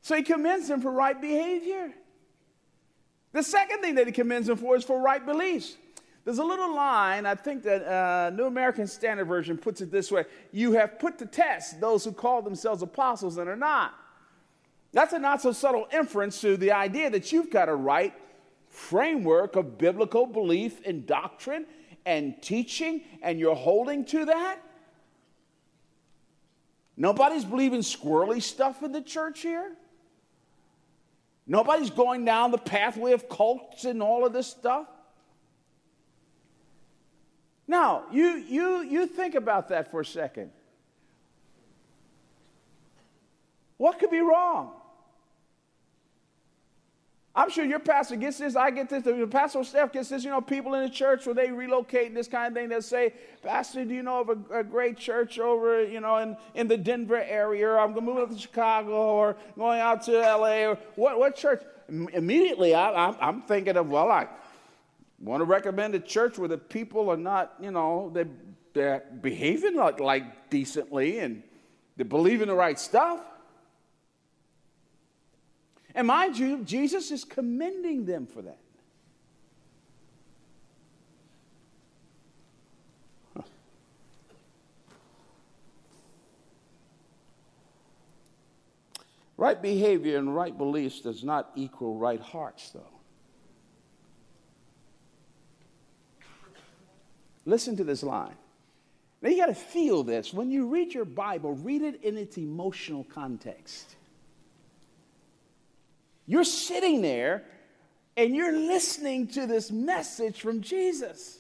So 0.02 0.16
he 0.16 0.24
commends 0.24 0.68
them 0.68 0.82
for 0.82 0.92
right 0.92 1.20
behavior. 1.20 1.94
The 3.36 3.44
second 3.44 3.82
thing 3.82 3.96
that 3.96 4.08
he 4.08 4.14
commends 4.14 4.48
them 4.48 4.56
for 4.56 4.78
is 4.78 4.86
for 4.86 5.02
right 5.02 5.24
beliefs. 5.24 5.76
There's 6.24 6.38
a 6.38 6.44
little 6.44 6.74
line, 6.74 7.26
I 7.26 7.36
think 7.36 7.64
that 7.64 7.86
uh, 7.86 8.30
New 8.30 8.46
American 8.46 8.88
Standard 8.88 9.26
Version 9.26 9.58
puts 9.58 9.82
it 9.82 9.92
this 9.92 10.10
way 10.10 10.24
You 10.54 10.72
have 10.72 11.00
put 11.00 11.18
to 11.18 11.26
test 11.26 11.82
those 11.82 12.06
who 12.06 12.14
call 12.14 12.42
themselves 12.42 12.82
apostles 12.82 13.38
and 13.38 13.50
are 13.50 13.58
not. 13.58 13.94
That's 14.94 15.12
a 15.12 15.20
not 15.20 15.42
so 15.42 15.52
subtle 15.52 15.86
inference 15.92 16.40
to 16.42 16.56
the 16.56 16.72
idea 16.72 17.10
that 17.10 17.34
you've 17.34 17.50
got 17.50 17.68
a 17.68 17.76
right 17.76 18.14
framework 18.70 19.58
of 19.58 19.78
biblical 19.78 20.26
belief 20.26 20.80
and 20.86 21.06
doctrine 21.06 21.66
and 22.06 22.42
teaching, 22.42 23.02
and 23.22 23.38
you're 23.38 23.54
holding 23.54 24.06
to 24.06 24.24
that. 24.24 24.60
Nobody's 26.96 27.44
believing 27.44 27.82
squirrely 27.82 28.42
stuff 28.42 28.82
in 28.82 28.94
the 28.94 29.02
church 29.02 29.42
here. 29.42 29.74
Nobody's 31.48 31.90
going 31.92 32.26
down 32.26 32.52
the 32.52 32.58
pathway 32.58 33.14
of 33.14 33.30
cults 33.30 33.86
and 33.86 34.02
all 34.02 34.26
of 34.26 34.34
this 34.34 34.48
stuff. 34.48 34.88
Now, 37.68 38.04
you, 38.12 38.36
you, 38.36 38.82
you 38.84 39.08
think 39.08 39.36
about 39.36 39.70
that 39.70 39.92
for 39.92 40.02
a 40.02 40.06
second. 40.06 40.52
What 43.78 44.00
could 44.00 44.12
be 44.12 44.22
wrong? 44.22 44.72
I'm 47.38 47.50
sure 47.50 47.66
your 47.66 47.80
pastor 47.80 48.16
gets 48.16 48.38
this, 48.38 48.56
I 48.56 48.72
get 48.72 48.88
this, 48.90 49.04
the 49.04 49.28
pastoral 49.28 49.66
staff 49.66 49.92
gets 49.92 50.08
this. 50.08 50.24
You 50.24 50.30
know, 50.30 50.40
people 50.40 50.74
in 50.76 50.84
the 50.84 50.90
church 50.90 51.26
where 51.26 51.36
they 51.36 51.52
relocate 51.52 52.08
and 52.08 52.16
this 52.16 52.30
kind 52.30 52.48
of 52.48 52.54
thing, 52.54 52.70
they'll 52.70 52.82
say, 52.82 53.14
Pastor, 53.44 53.84
do 53.84 53.94
you 53.94 54.04
know 54.04 54.22
of 54.22 54.30
a, 54.30 54.60
a 54.60 54.64
great 54.64 54.98
church 54.98 55.38
over, 55.38 55.84
you 55.84 56.00
know, 56.00 56.18
in, 56.18 56.38
in 56.54 56.70
the 56.70 56.78
Denver 56.78 57.22
area, 57.22 57.68
or 57.68 57.80
I'm 57.80 57.94
going 57.94 58.06
to 58.06 58.14
move 58.14 58.24
up 58.24 58.32
to 58.32 58.38
Chicago, 58.38 58.94
or 58.94 59.36
going 59.58 59.82
out 59.82 60.04
to 60.04 60.14
LA, 60.14 60.66
or 60.66 60.78
what, 60.96 61.20
what 61.20 61.36
church? 61.36 61.62
Immediately, 61.90 62.74
I, 62.74 63.08
I'm, 63.08 63.16
I'm 63.20 63.42
thinking 63.42 63.76
of, 63.76 63.90
well, 63.90 64.10
I 64.10 64.30
want 65.20 65.42
to 65.42 65.46
recommend 65.46 65.94
a 65.94 66.00
church 66.00 66.38
where 66.38 66.48
the 66.48 66.58
people 66.58 67.10
are 67.10 67.18
not, 67.18 67.56
you 67.60 67.72
know, 67.72 68.12
they, 68.14 68.26
they're 68.74 69.04
behaving 69.22 69.76
like, 69.76 70.00
like 70.00 70.50
decently 70.50 71.20
and 71.20 71.44
they're 71.98 72.06
believing 72.06 72.48
the 72.48 72.56
right 72.56 72.80
stuff. 72.80 73.20
And 75.96 76.08
mind 76.08 76.38
you, 76.38 76.62
Jesus 76.66 77.10
is 77.10 77.24
commending 77.24 78.06
them 78.06 78.28
for 78.28 78.42
that. 78.42 78.60
Right 89.38 89.62
behavior 89.62 90.18
and 90.18 90.34
right 90.34 90.58
beliefs 90.58 91.02
does 91.02 91.24
not 91.24 91.52
equal 91.56 91.98
right 91.98 92.22
hearts, 92.22 92.70
though. 92.70 92.82
Listen 97.46 97.78
to 97.78 97.84
this 97.84 98.02
line. 98.02 98.36
Now 99.22 99.30
you 99.30 99.38
got 99.38 99.48
to 99.48 99.54
feel 99.54 100.04
this. 100.04 100.34
When 100.34 100.52
you 100.52 100.68
read 100.68 100.94
your 100.94 101.06
Bible, 101.06 101.54
read 101.54 101.82
it 101.82 102.02
in 102.04 102.18
its 102.18 102.38
emotional 102.38 103.04
context. 103.04 103.96
You're 106.28 106.44
sitting 106.44 107.02
there 107.02 107.44
and 108.18 108.36
you're 108.36 108.58
listening 108.58 109.28
to 109.28 109.46
this 109.46 109.72
message 109.72 110.42
from 110.42 110.62
Jesus. 110.62 111.40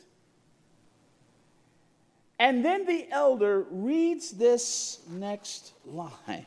And 2.37 2.65
then 2.65 2.85
the 2.85 3.07
elder 3.11 3.65
reads 3.69 4.31
this 4.31 4.99
next 5.09 5.73
line. 5.85 6.45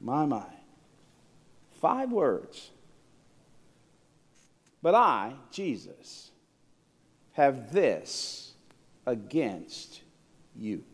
My, 0.00 0.24
my. 0.24 0.44
Five 1.80 2.10
words. 2.10 2.70
But 4.82 4.94
I, 4.94 5.34
Jesus, 5.50 6.30
have 7.32 7.72
this 7.72 8.52
against 9.06 10.02
you. 10.56 10.84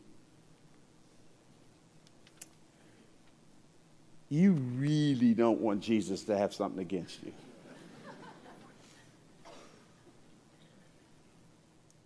You 4.31 4.53
really 4.53 5.35
don't 5.35 5.61
want 5.61 5.81
Jesus 5.81 6.23
to 6.23 6.39
have 6.39 6.55
something 6.55 6.81
against 6.81 7.21
you. 7.25 7.33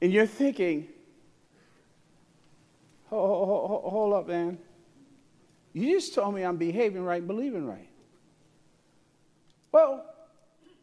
and 0.00 0.10
you're 0.10 0.26
thinking, 0.26 0.88
hold, 3.10 3.82
hold, 3.84 4.14
up, 4.14 4.26
man. 4.26 4.56
You 5.74 5.92
just 5.92 6.14
told 6.14 6.34
me 6.34 6.42
I'm 6.42 6.56
behaving 6.56 7.04
right, 7.04 7.24
believing 7.24 7.66
right. 7.66 7.90
Well, 9.70 10.06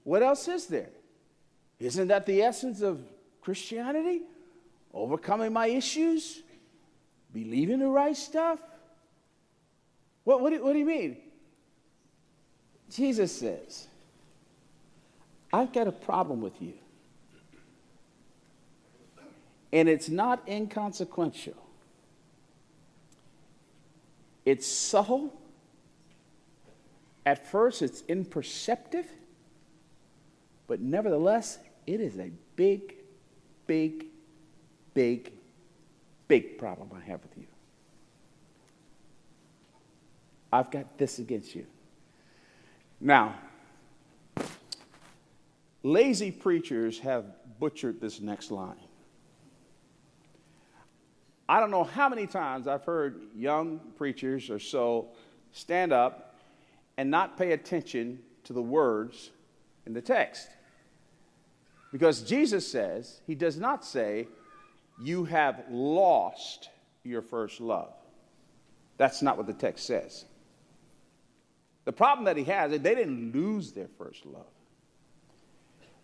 what 0.03 0.21
else 0.21 0.47
is 0.47 0.67
there? 0.67 0.89
Isn't 1.79 2.09
that 2.09 2.27
the 2.27 2.43
essence 2.43 2.81
of 2.81 3.01
Christianity? 3.41 4.21
Overcoming 4.93 5.53
my 5.53 5.67
issues? 5.67 6.43
Believing 7.33 7.79
the 7.79 7.87
right 7.87 8.15
stuff? 8.15 8.59
What, 10.23 10.41
what, 10.41 10.51
do, 10.51 10.63
what 10.63 10.73
do 10.73 10.79
you 10.79 10.85
mean? 10.85 11.17
Jesus 12.91 13.31
says, 13.31 13.87
I've 15.53 15.71
got 15.73 15.87
a 15.87 15.91
problem 15.91 16.41
with 16.41 16.61
you. 16.61 16.73
And 19.73 19.87
it's 19.87 20.09
not 20.09 20.47
inconsequential. 20.47 21.55
It's 24.45 24.67
subtle. 24.67 25.33
At 27.25 27.47
first, 27.47 27.81
it's 27.81 28.03
imperceptive. 28.07 29.05
But 30.67 30.81
nevertheless, 30.81 31.59
it 31.87 32.01
is 32.01 32.17
a 32.17 32.31
big, 32.55 32.95
big, 33.67 34.05
big, 34.93 35.31
big 36.27 36.57
problem 36.57 36.89
I 36.93 36.99
have 37.09 37.21
with 37.21 37.37
you. 37.37 37.47
I've 40.51 40.69
got 40.69 40.97
this 40.97 41.19
against 41.19 41.55
you. 41.55 41.65
Now, 43.03 43.33
lazy 45.81 46.29
preachers 46.29 46.99
have 46.99 47.25
butchered 47.59 47.99
this 47.99 48.21
next 48.21 48.51
line. 48.51 48.75
I 51.49 51.59
don't 51.59 51.71
know 51.71 51.83
how 51.83 52.07
many 52.07 52.27
times 52.27 52.67
I've 52.67 52.85
heard 52.85 53.23
young 53.35 53.79
preachers 53.97 54.51
or 54.51 54.59
so 54.59 55.09
stand 55.51 55.91
up 55.91 56.35
and 56.95 57.09
not 57.09 57.39
pay 57.39 57.53
attention 57.53 58.19
to 58.43 58.53
the 58.53 58.61
words 58.61 59.31
in 59.87 59.93
the 59.93 60.01
text. 60.01 60.47
Because 61.91 62.21
Jesus 62.21 62.71
says, 62.71 63.21
He 63.25 63.33
does 63.33 63.57
not 63.57 63.83
say, 63.83 64.27
You 65.01 65.25
have 65.25 65.63
lost 65.71 66.69
your 67.03 67.23
first 67.23 67.59
love. 67.59 67.93
That's 68.97 69.23
not 69.23 69.37
what 69.37 69.47
the 69.47 69.53
text 69.53 69.87
says. 69.87 70.25
The 71.85 71.91
problem 71.91 72.25
that 72.25 72.37
he 72.37 72.43
has 72.45 72.71
is 72.71 72.81
they 72.81 72.95
didn't 72.95 73.33
lose 73.33 73.71
their 73.71 73.87
first 73.97 74.25
love. 74.25 74.45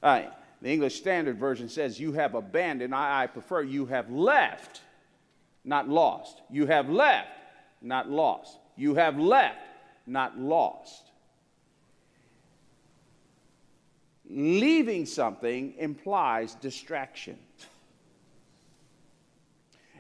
All 0.01 0.11
right, 0.11 0.31
the 0.61 0.69
English 0.69 0.95
Standard 0.95 1.37
Version 1.37 1.69
says, 1.69 1.99
You 1.99 2.13
have 2.13 2.35
abandoned. 2.35 2.93
I, 2.93 3.23
I 3.23 3.27
prefer 3.27 3.61
you 3.61 3.85
have 3.87 4.09
left, 4.09 4.81
not 5.63 5.87
lost. 5.87 6.41
You 6.49 6.65
have 6.67 6.89
left, 6.89 7.29
not 7.81 8.09
lost. 8.09 8.57
You 8.75 8.95
have 8.95 9.19
left, 9.19 9.59
not 10.05 10.37
lost. 10.37 11.11
Leaving 14.29 15.05
something 15.05 15.73
implies 15.77 16.55
distraction. 16.55 17.37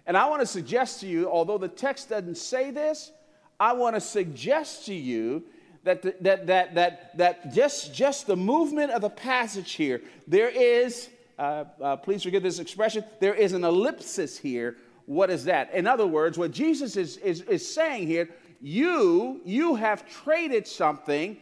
And 0.05 0.15
I 0.15 0.27
want 0.29 0.41
to 0.41 0.45
suggest 0.45 1.01
to 1.01 1.07
you, 1.07 1.29
although 1.29 1.57
the 1.57 1.67
text 1.67 2.09
doesn't 2.09 2.37
say 2.37 2.71
this, 2.71 3.11
I 3.59 3.73
want 3.73 3.95
to 3.95 4.01
suggest 4.01 4.85
to 4.85 4.93
you 4.93 5.43
that, 5.87 6.23
that, 6.23 6.47
that, 6.47 6.75
that, 6.75 7.17
that 7.17 7.53
just, 7.53 7.93
just 7.93 8.27
the 8.27 8.35
movement 8.35 8.91
of 8.91 9.01
the 9.01 9.09
passage 9.09 9.73
here, 9.73 10.01
there 10.27 10.49
is, 10.49 11.09
uh, 11.39 11.63
uh, 11.81 11.95
please 11.95 12.23
forgive 12.23 12.43
this 12.43 12.59
expression, 12.59 13.03
there 13.19 13.33
is 13.33 13.53
an 13.53 13.63
ellipsis 13.63 14.37
here. 14.37 14.77
What 15.05 15.29
is 15.29 15.45
that? 15.45 15.73
In 15.73 15.87
other 15.87 16.05
words, 16.05 16.37
what 16.37 16.51
Jesus 16.51 16.97
is, 16.97 17.17
is, 17.17 17.41
is 17.41 17.67
saying 17.73 18.07
here, 18.07 18.29
you, 18.61 19.41
you 19.45 19.75
have 19.75 20.07
traded 20.09 20.67
something 20.67 21.37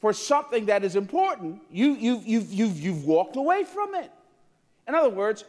for 0.00 0.12
something 0.12 0.66
that 0.66 0.84
is 0.84 0.96
important. 0.96 1.62
You, 1.70 1.94
you've, 1.94 2.26
you've, 2.26 2.52
you've, 2.52 2.80
you've 2.80 3.04
walked 3.04 3.36
away 3.36 3.64
from 3.64 3.94
it. 3.94 4.10
In 4.88 4.94
other 4.94 5.10
words, 5.10 5.44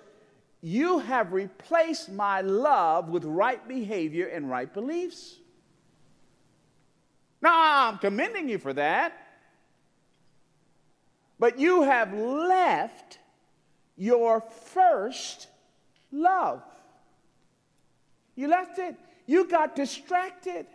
you 0.62 1.00
have 1.00 1.34
replaced 1.34 2.12
my 2.12 2.42
love 2.42 3.10
with 3.10 3.26
right 3.26 3.66
behavior 3.68 4.28
and 4.28 4.50
right 4.50 4.72
beliefs. 4.72 5.38
Now, 7.46 7.90
I'm 7.90 8.00
commending 8.00 8.50
you 8.50 8.58
for 8.58 8.74
that. 8.74 9.14
But 11.38 11.60
you 11.60 11.84
have 11.84 12.12
left 12.12 13.20
your 13.96 14.42
first 14.42 15.48
love. 16.12 16.64
You 18.36 18.48
left 18.48 18.80
it. 18.80 18.96
You 19.28 19.48
got 19.48 19.76
distracted. 19.76 20.66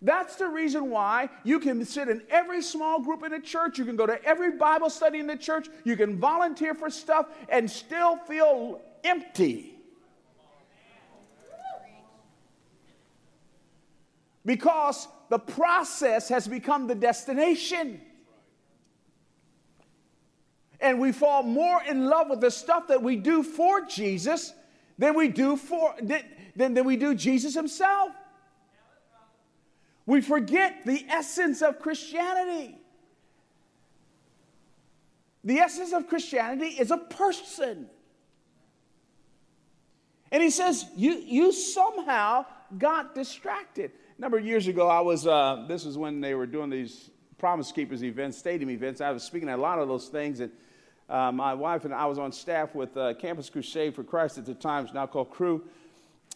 That's 0.00 0.36
the 0.36 0.48
reason 0.48 0.88
why 0.88 1.28
you 1.44 1.60
can 1.60 1.84
sit 1.84 2.08
in 2.08 2.22
every 2.30 2.62
small 2.62 3.02
group 3.02 3.22
in 3.22 3.32
the 3.32 3.38
church, 3.38 3.78
you 3.78 3.84
can 3.84 3.94
go 3.94 4.06
to 4.06 4.24
every 4.24 4.52
Bible 4.52 4.88
study 4.88 5.18
in 5.18 5.26
the 5.26 5.36
church, 5.36 5.68
you 5.84 5.96
can 5.96 6.18
volunteer 6.18 6.74
for 6.74 6.88
stuff 6.88 7.26
and 7.50 7.70
still 7.70 8.16
feel 8.16 8.80
empty. 9.04 9.71
Because 14.44 15.08
the 15.28 15.38
process 15.38 16.28
has 16.28 16.48
become 16.48 16.86
the 16.86 16.94
destination. 16.94 18.00
And 20.80 20.98
we 20.98 21.12
fall 21.12 21.42
more 21.42 21.80
in 21.82 22.06
love 22.06 22.28
with 22.28 22.40
the 22.40 22.50
stuff 22.50 22.88
that 22.88 23.02
we 23.02 23.16
do 23.16 23.42
for 23.42 23.82
Jesus 23.82 24.52
than 24.98 25.14
we 25.14 25.28
do 25.28 25.56
for 25.56 25.94
than, 26.02 26.22
than 26.56 26.84
we 26.84 26.96
do 26.96 27.14
Jesus 27.14 27.54
himself. 27.54 28.10
We 30.06 30.20
forget 30.20 30.84
the 30.84 31.06
essence 31.08 31.62
of 31.62 31.78
Christianity. 31.78 32.76
The 35.44 35.58
essence 35.58 35.92
of 35.92 36.08
Christianity 36.08 36.66
is 36.66 36.90
a 36.90 36.98
person. 36.98 37.88
And 40.30 40.42
he 40.42 40.50
says, 40.50 40.86
You, 40.96 41.12
you 41.12 41.52
somehow 41.52 42.46
got 42.76 43.14
distracted. 43.14 43.92
A 44.18 44.20
number 44.20 44.36
of 44.36 44.44
years 44.44 44.66
ago, 44.68 44.88
I 44.88 45.00
was, 45.00 45.26
uh, 45.26 45.64
this 45.66 45.86
was 45.86 45.96
when 45.96 46.20
they 46.20 46.34
were 46.34 46.46
doing 46.46 46.68
these 46.68 47.08
Promise 47.38 47.72
Keepers 47.72 48.04
events, 48.04 48.36
stadium 48.36 48.68
events. 48.68 49.00
I 49.00 49.10
was 49.10 49.22
speaking 49.22 49.48
at 49.48 49.58
a 49.58 49.62
lot 49.62 49.78
of 49.78 49.88
those 49.88 50.08
things. 50.08 50.40
And 50.40 50.52
uh, 51.08 51.32
my 51.32 51.54
wife 51.54 51.86
and 51.86 51.94
I 51.94 52.04
was 52.04 52.18
on 52.18 52.30
staff 52.30 52.74
with 52.74 52.94
uh, 52.94 53.14
Campus 53.14 53.48
Crusade 53.48 53.94
for 53.94 54.04
Christ 54.04 54.36
at 54.36 54.44
the 54.44 54.54
time, 54.54 54.84
it's 54.84 54.92
now 54.92 55.06
called 55.06 55.30
Cru. 55.30 55.64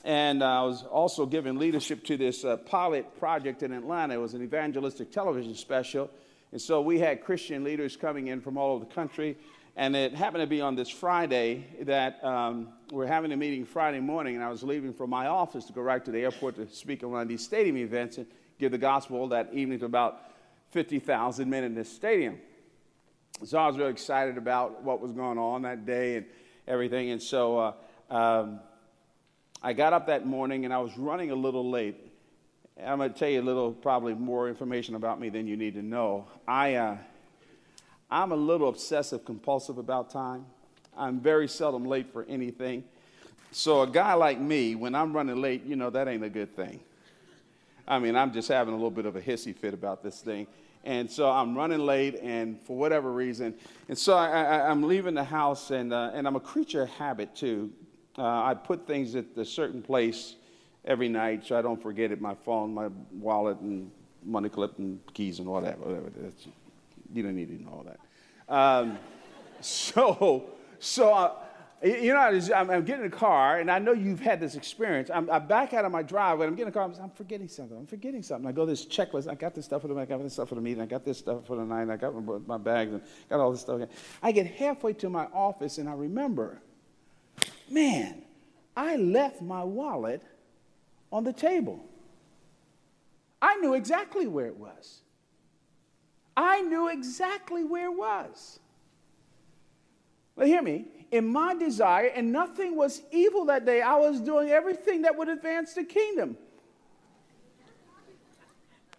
And 0.05 0.43
uh, 0.43 0.47
I 0.47 0.63
was 0.63 0.85
also 0.85 1.27
giving 1.27 1.59
leadership 1.59 2.03
to 2.05 2.17
this 2.17 2.47
uh, 2.47 2.57
pilot 2.57 3.19
project 3.19 3.63
in 3.63 3.73
Atlanta. 3.73 4.15
It 4.15 4.21
was 4.21 4.33
an 4.33 4.43
evangelistic 4.43 5.13
television 5.13 5.55
special. 5.55 6.11
And 6.53 6.61
so 6.61 6.81
we 6.81 6.99
had 6.99 7.25
Christian 7.25 7.63
leaders 7.63 7.95
coming 7.95 8.29
in 8.29 8.41
from 8.41 8.57
all 8.57 8.75
over 8.75 8.87
the 8.87 8.95
country. 8.95 9.37
And 9.79 9.95
it 9.95 10.15
happened 10.15 10.41
to 10.41 10.47
be 10.47 10.63
on 10.63 10.75
this 10.75 10.89
Friday 10.89 11.67
that 11.83 12.25
um, 12.25 12.69
we're 12.91 13.07
having 13.07 13.31
a 13.33 13.37
meeting 13.37 13.67
Friday 13.67 14.01
morning, 14.01 14.35
and 14.35 14.43
I 14.43 14.49
was 14.49 14.63
leaving 14.63 14.95
from 14.95 15.11
my 15.11 15.27
office 15.27 15.67
to 15.67 15.75
go 15.75 15.83
right 15.83 16.03
to 16.03 16.11
the 16.11 16.21
airport 16.21 16.57
to 16.57 16.67
speak 16.69 17.03
at 17.03 17.11
one 17.11 17.21
of 17.21 17.29
these 17.29 17.45
stadium 17.45 17.77
events 17.77 18.17
and 18.17 18.27
give 18.59 18.73
the 18.73 18.79
gospel 18.79 19.29
that 19.29 19.53
evening 19.53 19.79
to 19.81 19.85
about 19.85 20.23
50,000 20.71 21.51
men 21.51 21.63
in 21.63 21.75
this 21.75 21.93
stadium. 21.93 22.39
So 23.45 23.59
I 23.59 23.67
was 23.67 23.77
really 23.77 23.91
excited 23.91 24.39
about 24.39 24.83
what 24.83 25.03
was 25.03 25.13
going 25.13 25.37
on 25.37 25.61
that 25.63 25.85
day 25.85 26.17
and 26.17 26.27
everything. 26.67 27.11
And 27.11 27.23
so 27.23 27.59
uh, 27.59 27.73
um, 28.11 28.61
I 29.63 29.75
got 29.75 29.93
up 29.93 30.07
that 30.07 30.27
morning 30.27 30.65
and 30.65 30.73
I 30.73 30.79
was 30.79 30.97
running 30.97 31.31
a 31.31 31.35
little 31.35 31.69
late. 31.69 31.97
I'm 32.83 32.97
going 32.97 33.13
to 33.13 33.19
tell 33.19 33.29
you 33.29 33.43
a 33.43 33.43
little, 33.43 33.73
probably 33.73 34.15
more 34.15 34.49
information 34.49 34.95
about 34.95 35.21
me 35.21 35.29
than 35.29 35.47
you 35.47 35.59
need 35.59 35.75
to 35.75 35.83
know. 35.83 36.29
I, 36.49 36.77
uh, 36.77 36.97
I'm 38.11 38.33
a 38.33 38.37
little 38.37 38.69
obsessive 38.69 39.25
compulsive 39.25 39.79
about 39.79 40.11
time. 40.11 40.47
I'm 40.97 41.21
very 41.21 41.49
seldom 41.49 41.85
late 41.85 42.13
for 42.13 42.25
anything. 42.25 42.85
So, 43.53 43.83
a 43.83 43.87
guy 43.87 44.15
like 44.15 44.41
me, 44.41 44.75
when 44.75 44.95
I'm 44.95 45.13
running 45.13 45.41
late, 45.41 45.65
you 45.65 45.77
know, 45.77 45.91
that 45.91 46.09
ain't 46.09 46.25
a 46.25 46.29
good 46.29 46.55
thing. 46.55 46.81
I 47.89 47.99
mean, 47.99 48.17
I'm 48.17 48.33
just 48.33 48.49
having 48.49 48.75
a 48.75 48.77
little 48.77 48.91
bit 48.91 49.07
of 49.07 49.17
a 49.17 49.21
hissy 49.21 49.55
fit 49.55 49.73
about 49.73 50.03
this 50.03 50.21
thing. 50.21 50.47
And 50.85 51.11
so 51.11 51.29
I'm 51.29 51.57
running 51.57 51.81
late, 51.81 52.17
and 52.23 52.61
for 52.63 52.77
whatever 52.77 53.13
reason. 53.13 53.55
And 53.89 53.99
so 53.99 54.15
I, 54.15 54.71
am 54.71 54.85
leaving 54.85 55.15
the 55.15 55.25
house, 55.25 55.71
and, 55.71 55.93
uh, 55.93 56.11
and 56.15 56.27
I'm 56.29 56.37
a 56.37 56.41
creature 56.41 56.83
of 56.83 56.91
habit, 56.91 57.35
too. 57.35 57.73
Uh, 58.17 58.23
I 58.23 58.55
put 58.55 58.87
things 58.87 59.15
at 59.15 59.25
a 59.37 59.45
certain 59.45 59.83
place 59.83 60.37
every 60.85 61.09
night 61.09 61.45
so 61.45 61.59
I 61.59 61.63
don't 61.63 61.83
forget 61.83 62.13
it 62.13 62.21
my 62.21 62.35
phone, 62.35 62.73
my 62.73 62.89
wallet, 63.13 63.59
and 63.61 63.91
money 64.25 64.49
clip, 64.49 64.79
and 64.79 65.01
keys, 65.13 65.41
and 65.41 65.49
whatever. 65.49 65.79
whatever. 65.79 66.11
You 67.13 67.23
don't 67.23 67.37
need 67.37 67.49
to 67.49 67.63
know 67.63 67.71
all 67.71 67.87
that. 67.87 68.55
Um, 68.55 68.99
so, 69.61 70.51
so 70.79 71.13
uh, 71.13 71.33
you 71.83 72.15
know, 72.15 72.21
I'm, 72.21 72.71
I'm, 72.71 72.85
getting 72.85 73.05
in 73.05 73.13
a 73.13 73.17
car, 73.17 73.61
and 73.61 73.71
I 73.71 73.79
know 73.79 73.93
you've 73.93 74.21
had 74.21 74.41
this 74.41 74.55
experience. 74.55 75.11
I'm, 75.13 75.29
I'm 75.31 75.47
back 75.47 75.75
out 75.75 75.85
of 75.85 75.93
my 75.93 76.03
driveway. 76.03 76.47
I'm 76.47 76.55
getting 76.55 76.69
in 76.69 76.69
a 76.69 76.73
car. 76.73 76.85
I'm, 76.85 76.95
I'm, 77.03 77.11
forgetting 77.11 77.49
something. 77.49 77.77
I'm 77.77 77.87
forgetting 77.87 78.23
something. 78.23 78.49
I 78.49 78.53
go 78.53 78.65
this 78.65 78.87
checklist. 78.87 79.29
I 79.29 79.35
got 79.35 79.55
this 79.55 79.67
stuff 79.67 79.83
for 79.83 79.89
the 79.89 79.95
I 79.95 80.07
got 80.07 80.23
this 80.23 80.33
stuff 80.33 80.49
for 80.49 80.55
the 80.55 80.61
meeting. 80.61 80.83
I 80.83 80.87
got 80.87 81.05
this 81.05 81.19
stuff 81.19 81.47
for 81.47 81.57
the 81.57 81.65
night. 81.65 81.91
I 81.91 81.97
got 81.97 82.15
my, 82.15 82.39
my 82.47 82.59
bags 82.59 82.93
and 82.93 83.03
got 83.29 83.41
all 83.41 83.51
this 83.51 83.61
stuff. 83.61 83.81
I 84.23 84.33
get 84.33 84.47
halfway 84.47 84.95
to 84.95 85.11
my 85.11 85.27
office, 85.27 85.79
and 85.79 85.89
I 85.89 85.93
remember 85.93 86.61
man, 87.69 88.23
I 88.77 88.97
left 88.97 89.43
my 89.43 89.65
wallet 89.65 90.23
on 91.13 91.25
the 91.25 91.33
table. 91.33 91.85
I 93.41 93.57
knew 93.57 93.75
exactly 93.75 94.27
where 94.27 94.47
it 94.47 94.57
was. 94.57 95.01
I 96.37 96.61
knew 96.61 96.89
exactly 96.89 97.65
where 97.65 97.87
it 97.87 97.97
was. 97.97 98.59
But 100.37 100.47
hear 100.47 100.63
me. 100.63 100.87
In 101.11 101.29
my 101.29 101.55
desire, 101.55 102.07
and 102.15 102.33
nothing 102.33 102.77
was 102.77 103.01
evil 103.11 103.47
that 103.47 103.65
day, 103.65 103.81
I 103.81 103.97
was 103.97 104.21
doing 104.21 104.51
everything 104.51 105.03
that 105.03 105.17
would 105.17 105.29
advance 105.29 105.73
the 105.73 105.85
kingdom. 105.85 106.37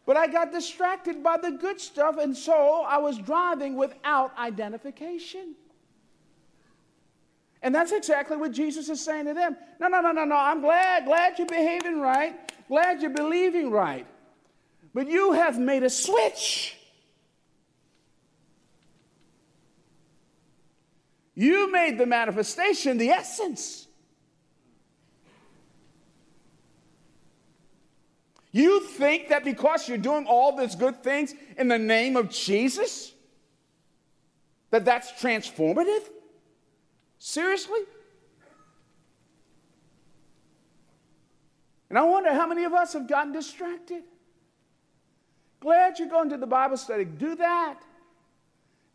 But 0.05 0.15
I 0.15 0.27
got 0.27 0.53
distracted 0.53 1.21
by 1.21 1.37
the 1.37 1.51
good 1.51 1.81
stuff, 1.81 2.17
and 2.17 2.35
so 2.35 2.85
I 2.87 2.97
was 2.97 3.17
driving 3.17 3.75
without 3.75 4.35
identification. 4.39 5.53
And 7.61 7.75
that's 7.75 7.91
exactly 7.91 8.37
what 8.37 8.53
Jesus 8.53 8.87
is 8.87 9.03
saying 9.03 9.25
to 9.25 9.33
them. 9.33 9.57
No, 9.81 9.89
no, 9.89 9.99
no, 9.99 10.13
no, 10.13 10.23
no. 10.23 10.37
I'm 10.37 10.61
glad, 10.61 11.05
glad 11.05 11.37
you're 11.37 11.47
behaving 11.47 11.99
right, 11.99 12.35
glad 12.69 13.01
you're 13.01 13.11
believing 13.11 13.69
right. 13.69 14.07
But 14.93 15.09
you 15.09 15.33
have 15.33 15.59
made 15.59 15.83
a 15.83 15.89
switch. 15.89 16.76
You 21.39 21.71
made 21.71 21.99
the 21.99 22.07
manifestation 22.07 22.97
the 22.97 23.09
essence. 23.09 23.85
You 28.51 28.79
think 28.79 29.27
that 29.29 29.43
because 29.43 29.87
you're 29.87 29.99
doing 29.99 30.25
all 30.25 30.57
these 30.57 30.73
good 30.73 31.03
things 31.03 31.35
in 31.55 31.67
the 31.67 31.77
name 31.77 32.15
of 32.15 32.31
Jesus, 32.31 33.13
that 34.71 34.83
that's 34.83 35.11
transformative? 35.11 36.09
Seriously? 37.19 37.81
And 41.91 41.99
I 41.99 42.01
wonder 42.01 42.33
how 42.33 42.47
many 42.47 42.63
of 42.63 42.73
us 42.73 42.93
have 42.93 43.07
gotten 43.07 43.31
distracted. 43.31 44.01
Glad 45.59 45.99
you're 45.99 46.09
going 46.09 46.31
to 46.31 46.37
the 46.37 46.47
Bible 46.47 46.77
study. 46.77 47.05
Do 47.05 47.35
that. 47.35 47.79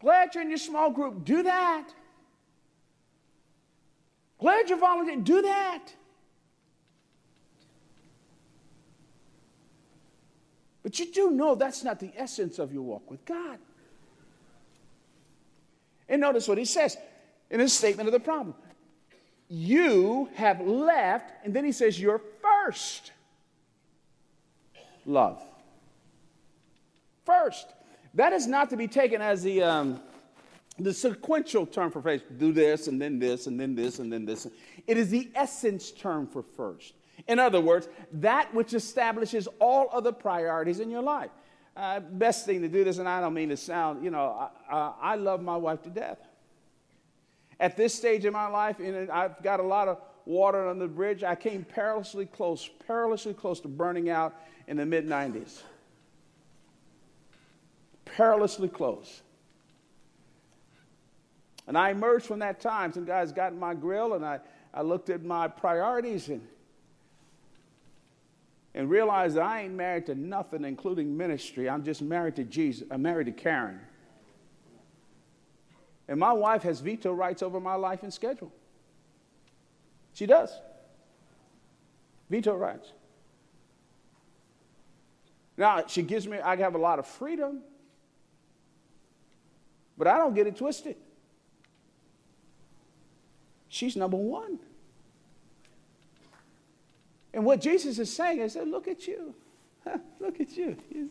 Glad 0.01 0.35
you're 0.35 0.43
in 0.43 0.49
your 0.49 0.59
small 0.59 0.91
group. 0.91 1.25
Do 1.25 1.45
that. 1.45 1.89
Glad 4.43 4.69
you're 4.69 4.79
volunteering. 4.79 5.23
Do 5.23 5.41
that. 5.43 5.85
But 10.83 10.99
you 10.99 11.13
do 11.13 11.31
know 11.31 11.55
that's 11.55 11.85
not 11.85 12.01
the 12.01 12.11
essence 12.17 12.59
of 12.59 12.73
your 12.73 12.83
walk 12.83 13.09
with 13.09 13.25
God. 13.25 13.61
And 16.09 16.21
notice 16.21 16.49
what 16.49 16.59
he 16.59 16.65
says 16.65 16.97
in 17.51 17.61
his 17.61 17.73
statement 17.73 18.09
of 18.09 18.13
the 18.13 18.19
problem. 18.19 18.57
You 19.49 20.29
have 20.35 20.61
left, 20.61 21.31
and 21.45 21.55
then 21.55 21.65
he 21.65 21.71
says, 21.71 22.01
Your 22.01 22.21
first 22.43 23.13
love. 25.07 25.41
First. 27.25 27.69
That 28.15 28.33
is 28.33 28.49
not 28.49 28.71
to 28.71 28.77
be 28.77 28.89
taken 28.89 29.23
as 29.23 29.45
the, 29.45 29.63
um, 29.63 30.01
the 30.79 30.93
sequential 30.93 31.67
term 31.67 31.91
for 31.91 32.01
faith. 32.01 32.25
Do 32.39 32.53
this, 32.53 32.89
and 32.89 33.01
then 33.01 33.19
this, 33.19 33.47
and 33.47 33.59
then 33.59 33.75
this, 33.75 33.99
and 33.99 34.13
then 34.13 34.25
this. 34.25 34.47
It 34.87 34.97
is 34.97 35.11
the 35.11 35.31
essence 35.35 35.91
term 35.91 36.27
for 36.27 36.43
first. 36.43 36.95
In 37.29 37.39
other 37.39 37.61
words, 37.61 37.89
that 38.15 38.53
which 38.55 38.75
establishes 38.75 39.49
all 39.59 39.89
other 39.93 40.13
priorities 40.13 40.81
in 40.81 40.91
your 40.91 41.03
life. 41.03 41.31
Uh, 41.77 42.01
best 42.01 42.45
thing 42.45 42.61
to 42.63 42.69
do 42.69 42.85
this, 42.85 42.99
and 42.99 43.09
I 43.09 43.21
don't 43.21 43.35
mean 43.35 43.49
to 43.49 43.57
sound, 43.57 44.05
you 44.05 44.11
know, 44.11 44.51
I, 44.71 44.93
I 45.01 45.15
love 45.17 45.43
my 45.43 45.57
wife 45.57 45.83
to 45.83 45.91
death. 45.91 46.19
At 47.61 47.77
this 47.77 47.95
stage 47.95 48.25
in 48.25 48.33
my 48.33 48.49
life, 48.49 48.81
and 48.81 49.11
I've 49.11 49.43
got 49.43 49.61
a 49.61 49.63
lot 49.63 49.89
of 49.89 49.99
water 50.25 50.69
on 50.69 50.79
the 50.79 50.89
bridge, 50.89 51.23
I 51.23 51.35
came 51.35 51.65
perilously 51.65 52.27
close, 52.27 52.69
perilously 52.87 53.35
close 53.35 53.61
to 53.61 53.69
burning 53.69 54.11
out 54.11 54.35
in 54.67 54.77
the 54.77 54.87
mid 54.87 55.09
90s. 55.09 55.63
Perilously 58.05 58.69
close. 58.69 59.23
And 61.67 61.79
I 61.79 61.91
emerged 61.91 62.27
from 62.27 62.41
that 62.41 62.61
time. 62.61 62.93
Some 62.93 63.05
guys 63.05 63.33
got 63.33 63.53
in 63.53 63.59
my 63.59 63.75
grill, 63.75 64.15
and 64.15 64.25
I, 64.25 64.41
I 64.75 64.83
looked 64.83 65.11
at 65.11 65.23
my 65.23 65.49
priorities 65.49 66.29
and, 66.29 66.47
and 68.75 68.91
realized 68.91 69.37
that 69.37 69.45
I 69.45 69.63
ain't 69.63 69.75
married 69.75 70.07
to 70.07 70.15
nothing, 70.15 70.65
including 70.65 71.17
ministry. 71.17 71.69
I'm 71.69 71.85
just 71.85 72.03
married 72.03 72.37
to 72.37 72.45
Jesus. 72.45 72.87
I'm 72.91 73.03
married 73.03 73.27
to 73.27 73.33
Karen. 73.33 73.81
And 76.09 76.19
my 76.19 76.33
wife 76.33 76.63
has 76.65 76.81
veto 76.81 77.13
rights 77.13 77.43
over 77.43 77.61
my 77.61 77.75
life 77.75 78.03
and 78.03 78.13
schedule. 78.13 78.53
She 80.15 80.27
does. 80.27 80.51
Veto 82.29 82.55
rights. 82.55 82.93
Now, 85.57 85.87
she 85.87 86.03
gives 86.03 86.27
me, 86.27 86.39
I 86.39 86.57
have 86.57 86.75
a 86.75 86.79
lot 86.79 86.99
of 86.99 87.07
freedom, 87.07 87.61
but 89.97 90.07
I 90.07 90.17
don't 90.17 90.35
get 90.35 90.47
it 90.47 90.57
twisted. 90.57 90.97
She's 93.73 93.97
number 93.97 94.19
one. 94.19 94.59
And 97.33 97.47
what 97.47 97.63
Jesus 97.63 97.99
is 97.99 98.15
saying 98.15 98.41
is 98.41 98.55
look 98.55 98.87
at 98.87 99.09
you. 99.09 99.35
look 100.21 100.39
at 100.43 100.55
you. 100.59 100.77
He's, 100.91 101.09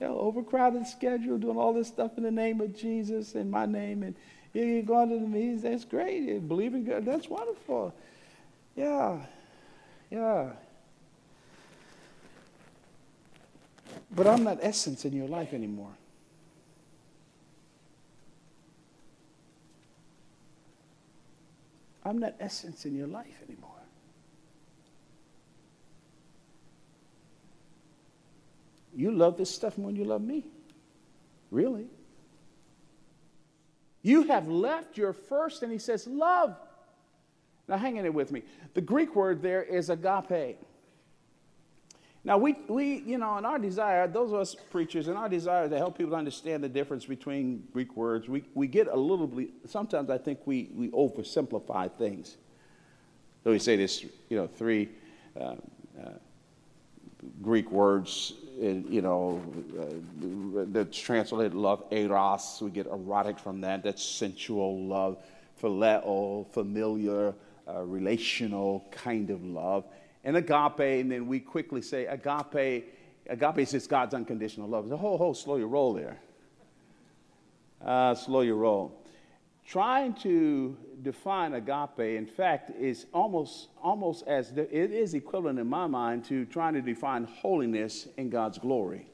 you 0.00 0.06
know, 0.06 0.18
overcrowded 0.18 0.86
schedule, 0.86 1.36
doing 1.36 1.58
all 1.58 1.74
this 1.74 1.88
stuff 1.88 2.12
in 2.16 2.22
the 2.22 2.30
name 2.30 2.62
of 2.62 2.74
Jesus 2.74 3.34
in 3.34 3.50
my 3.50 3.66
name. 3.66 4.02
And 4.02 4.14
you're 4.54 4.82
going 4.82 5.10
to 5.10 5.16
the 5.16 5.28
meetings. 5.28 5.60
That's 5.60 5.84
great. 5.84 6.22
You 6.22 6.40
believe 6.40 6.72
in 6.72 6.86
God. 6.86 7.04
That's 7.04 7.28
wonderful. 7.28 7.94
Yeah. 8.74 9.18
Yeah. 10.10 10.48
But 14.16 14.26
I'm 14.26 14.44
not 14.44 14.60
essence 14.62 15.04
in 15.04 15.12
your 15.12 15.28
life 15.28 15.52
anymore. 15.52 15.92
I'm 22.04 22.18
not 22.18 22.34
essence 22.40 22.84
in 22.84 22.94
your 22.96 23.06
life 23.06 23.40
anymore. 23.46 23.70
You 28.94 29.10
love 29.10 29.36
this 29.36 29.50
stuff 29.54 29.78
more 29.78 29.90
than 29.90 29.96
you 29.96 30.04
love 30.04 30.22
me. 30.22 30.44
Really. 31.50 31.86
You 34.02 34.24
have 34.24 34.48
left 34.48 34.98
your 34.98 35.12
first, 35.12 35.62
and 35.62 35.72
he 35.72 35.78
says, 35.78 36.06
love. 36.06 36.56
Now, 37.68 37.78
hang 37.78 37.96
in 37.96 38.04
it 38.04 38.12
with 38.12 38.32
me. 38.32 38.42
The 38.74 38.80
Greek 38.80 39.14
word 39.14 39.40
there 39.40 39.62
is 39.62 39.88
agape. 39.88 40.58
Now, 42.24 42.38
we, 42.38 42.54
we, 42.68 43.02
you 43.04 43.18
know, 43.18 43.36
in 43.38 43.44
our 43.44 43.58
desire, 43.58 44.06
those 44.06 44.32
of 44.32 44.38
us 44.38 44.54
preachers, 44.70 45.08
in 45.08 45.16
our 45.16 45.28
desire 45.28 45.68
to 45.68 45.76
help 45.76 45.98
people 45.98 46.14
understand 46.14 46.62
the 46.62 46.68
difference 46.68 47.04
between 47.04 47.64
Greek 47.72 47.96
words, 47.96 48.28
we, 48.28 48.44
we 48.54 48.68
get 48.68 48.86
a 48.86 48.96
little 48.96 49.26
bit, 49.26 49.50
sometimes 49.66 50.08
I 50.08 50.18
think 50.18 50.38
we, 50.44 50.70
we 50.74 50.88
oversimplify 50.90 51.90
things. 51.98 52.36
So 53.42 53.50
we 53.50 53.58
say 53.58 53.74
this, 53.74 54.04
you 54.28 54.36
know, 54.36 54.46
three 54.46 54.88
uh, 55.38 55.56
uh, 56.00 56.10
Greek 57.42 57.72
words, 57.72 58.34
you 58.60 59.02
know, 59.02 59.42
uh, 59.80 60.64
that's 60.68 60.98
translated 60.98 61.54
love, 61.54 61.84
eros. 61.90 62.58
We 62.60 62.70
get 62.70 62.86
erotic 62.86 63.40
from 63.40 63.60
that. 63.62 63.82
That's 63.82 64.04
sensual 64.04 64.84
love, 64.84 65.18
phileo, 65.60 66.46
familiar, 66.52 67.34
uh, 67.66 67.82
relational 67.82 68.86
kind 68.92 69.30
of 69.30 69.42
love 69.44 69.84
and 70.24 70.36
agape, 70.36 70.80
and 70.80 71.10
then 71.10 71.26
we 71.26 71.40
quickly 71.40 71.82
say 71.82 72.06
agape. 72.06 72.84
Agape 73.28 73.58
is 73.58 73.72
just 73.72 73.88
God's 73.88 74.14
unconditional 74.14 74.68
love. 74.68 74.90
Ho, 74.90 75.16
ho, 75.16 75.32
slow 75.32 75.56
your 75.56 75.68
roll 75.68 75.92
there. 75.92 76.18
Uh, 77.84 78.14
slow 78.14 78.42
your 78.42 78.56
roll. 78.56 79.02
Trying 79.66 80.14
to 80.14 80.76
define 81.02 81.54
agape, 81.54 82.00
in 82.00 82.26
fact, 82.26 82.70
is 82.78 83.06
almost, 83.12 83.68
almost 83.82 84.26
as 84.26 84.52
the, 84.52 84.62
it 84.62 84.92
is 84.92 85.14
equivalent 85.14 85.58
in 85.58 85.68
my 85.68 85.86
mind 85.86 86.24
to 86.26 86.44
trying 86.46 86.74
to 86.74 86.82
define 86.82 87.24
holiness 87.24 88.08
in 88.16 88.28
God's 88.28 88.58
glory. 88.58 89.06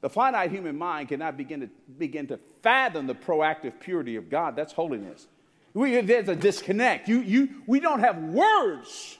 The 0.00 0.10
finite 0.10 0.50
human 0.50 0.76
mind 0.76 1.10
cannot 1.10 1.36
begin 1.36 1.60
to, 1.60 1.70
begin 1.96 2.26
to 2.28 2.40
fathom 2.62 3.06
the 3.06 3.14
proactive 3.14 3.78
purity 3.78 4.16
of 4.16 4.28
God. 4.28 4.56
That's 4.56 4.72
holiness. 4.72 5.28
We, 5.74 6.00
there's 6.00 6.28
a 6.28 6.36
disconnect. 6.36 7.08
You, 7.08 7.20
you, 7.20 7.62
we 7.66 7.78
don't 7.78 8.00
have 8.00 8.18
words 8.18 9.18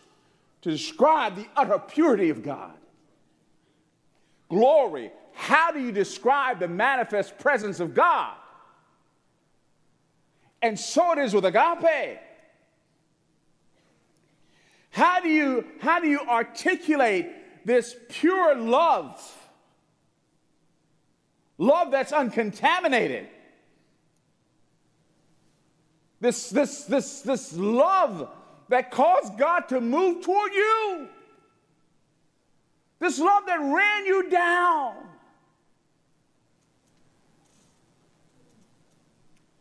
to 0.62 0.70
describe 0.70 1.36
the 1.36 1.46
utter 1.56 1.78
purity 1.78 2.30
of 2.30 2.42
God. 2.42 2.74
Glory. 4.48 5.12
How 5.34 5.72
do 5.72 5.80
you 5.80 5.92
describe 5.92 6.60
the 6.60 6.68
manifest 6.68 7.38
presence 7.38 7.80
of 7.80 7.94
God? 7.94 8.34
And 10.60 10.78
so 10.78 11.12
it 11.12 11.18
is 11.18 11.34
with 11.34 11.44
agape. 11.44 12.20
How 14.90 15.20
do 15.20 15.28
you, 15.28 15.64
how 15.80 16.00
do 16.00 16.08
you 16.08 16.20
articulate 16.20 17.64
this 17.64 17.96
pure 18.08 18.54
love? 18.54 19.20
Love 21.58 21.90
that's 21.90 22.12
uncontaminated. 22.12 23.26
This, 26.20 26.50
this, 26.50 26.84
this, 26.84 27.22
this 27.22 27.56
love 27.56 28.28
that 28.72 28.90
caused 28.90 29.36
God 29.36 29.68
to 29.68 29.82
move 29.82 30.24
toward 30.24 30.54
you. 30.54 31.06
This 33.00 33.18
love 33.18 33.44
that 33.44 33.60
ran 33.60 34.06
you 34.06 34.30
down. 34.30 34.94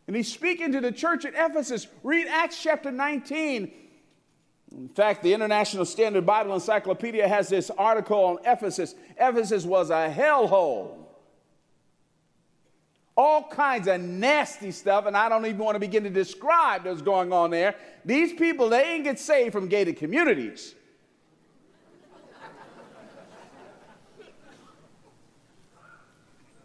And 0.06 0.16
he's 0.16 0.32
speaking 0.32 0.72
to 0.72 0.80
the 0.80 0.90
church 0.90 1.26
at 1.26 1.34
Ephesus. 1.36 1.86
Read 2.02 2.26
Acts 2.26 2.62
chapter 2.62 2.90
19. 2.90 3.70
In 4.74 4.88
fact, 4.88 5.22
the 5.22 5.34
International 5.34 5.84
Standard 5.84 6.24
Bible 6.24 6.54
Encyclopedia 6.54 7.28
has 7.28 7.50
this 7.50 7.70
article 7.76 8.18
on 8.18 8.38
Ephesus. 8.46 8.94
Ephesus 9.20 9.66
was 9.66 9.90
a 9.90 10.08
hellhole 10.08 11.01
all 13.16 13.48
kinds 13.48 13.88
of 13.88 14.00
nasty 14.00 14.70
stuff, 14.70 15.06
and 15.06 15.16
I 15.16 15.28
don't 15.28 15.44
even 15.44 15.58
want 15.58 15.74
to 15.74 15.80
begin 15.80 16.04
to 16.04 16.10
describe 16.10 16.86
what's 16.86 17.02
going 17.02 17.32
on 17.32 17.50
there. 17.50 17.74
These 18.04 18.32
people, 18.34 18.68
they 18.68 18.94
ain't 18.94 19.04
get 19.04 19.18
saved 19.18 19.52
from 19.52 19.68
gated 19.68 19.96
communities. 19.96 20.74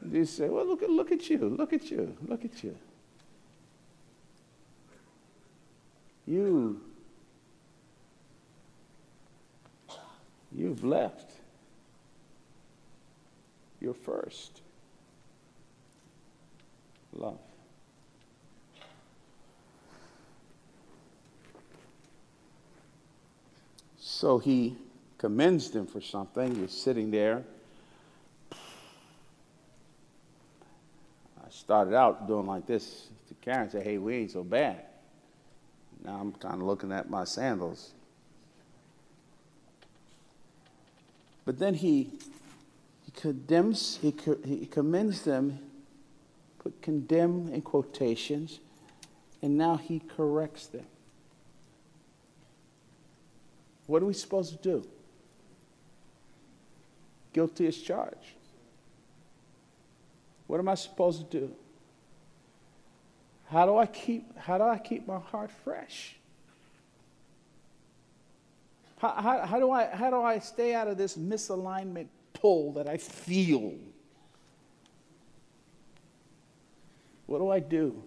You 0.09 0.23
say, 0.23 0.47
well, 0.47 0.65
look, 0.65 0.83
at, 0.83 0.89
look 0.89 1.11
at 1.11 1.29
you, 1.29 1.37
look 1.37 1.73
at 1.73 1.91
you, 1.91 2.15
look 2.27 2.45
at 2.45 2.63
you. 2.63 2.77
You, 6.25 6.81
you've 10.53 10.85
left. 10.85 11.31
You're 13.81 13.93
first 13.93 14.61
love. 17.17 17.39
So 23.97 24.39
he 24.39 24.75
commends 25.17 25.69
them 25.69 25.85
for 25.85 26.01
something. 26.01 26.55
He's 26.55 26.71
sitting 26.71 27.11
there. 27.11 27.43
I 28.51 28.55
started 31.49 31.93
out 31.93 32.27
doing 32.27 32.47
like 32.47 32.65
this 32.65 33.09
to 33.27 33.33
Karen, 33.35 33.69
say, 33.69 33.83
hey, 33.83 33.97
we 33.97 34.15
ain't 34.15 34.31
so 34.31 34.43
bad. 34.43 34.85
Now 36.03 36.19
I'm 36.19 36.31
kind 36.33 36.55
of 36.55 36.63
looking 36.63 36.91
at 36.91 37.09
my 37.09 37.25
sandals. 37.25 37.91
But 41.45 41.59
then 41.59 41.75
he, 41.75 42.09
he 43.05 43.11
condemns, 43.15 43.99
he, 44.01 44.13
he 44.45 44.65
commends 44.65 45.21
them 45.21 45.59
put 46.67 46.81
condemn 46.81 47.47
in 47.53 47.61
quotations, 47.61 48.59
and 49.41 49.57
now 49.57 49.77
he 49.77 50.01
corrects 50.17 50.67
them. 50.67 50.85
What 53.85 54.03
are 54.03 54.05
we 54.05 54.13
supposed 54.13 54.51
to 54.51 54.57
do? 54.57 54.87
Guilty 57.31 57.67
as 57.67 57.77
charged. 57.77 58.35
What 60.47 60.59
am 60.59 60.67
I 60.67 60.75
supposed 60.75 61.31
to 61.31 61.39
do? 61.39 61.53
How 63.49 63.65
do 63.65 63.77
I 63.77 63.85
keep, 63.85 64.37
how 64.37 64.57
do 64.57 64.65
I 64.65 64.77
keep 64.77 65.07
my 65.07 65.19
heart 65.19 65.51
fresh? 65.63 66.17
How, 68.97 69.13
how, 69.21 69.45
how, 69.45 69.59
do 69.59 69.71
I, 69.71 69.85
how 69.85 70.09
do 70.09 70.21
I 70.21 70.39
stay 70.39 70.73
out 70.73 70.89
of 70.89 70.97
this 70.97 71.15
misalignment 71.15 72.07
pull 72.33 72.73
that 72.73 72.89
I 72.89 72.97
feel? 72.97 73.73
What 77.27 77.39
do 77.39 77.51
I 77.51 77.59
do? 77.59 78.03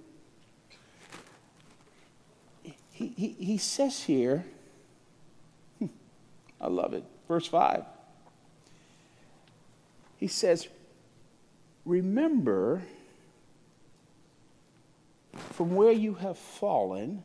He, 2.63 3.07
he, 3.17 3.29
he 3.39 3.59
says 3.59 4.03
here, 4.03 4.45
I 6.61 6.67
love 6.67 6.93
it, 6.95 7.05
verse 7.29 7.47
5. 7.47 7.85
He 10.17 10.27
says, 10.27 10.69
Remember 11.87 12.83
from 15.53 15.75
where 15.75 15.93
you 15.93 16.15
have 16.15 16.39
fallen, 16.39 17.23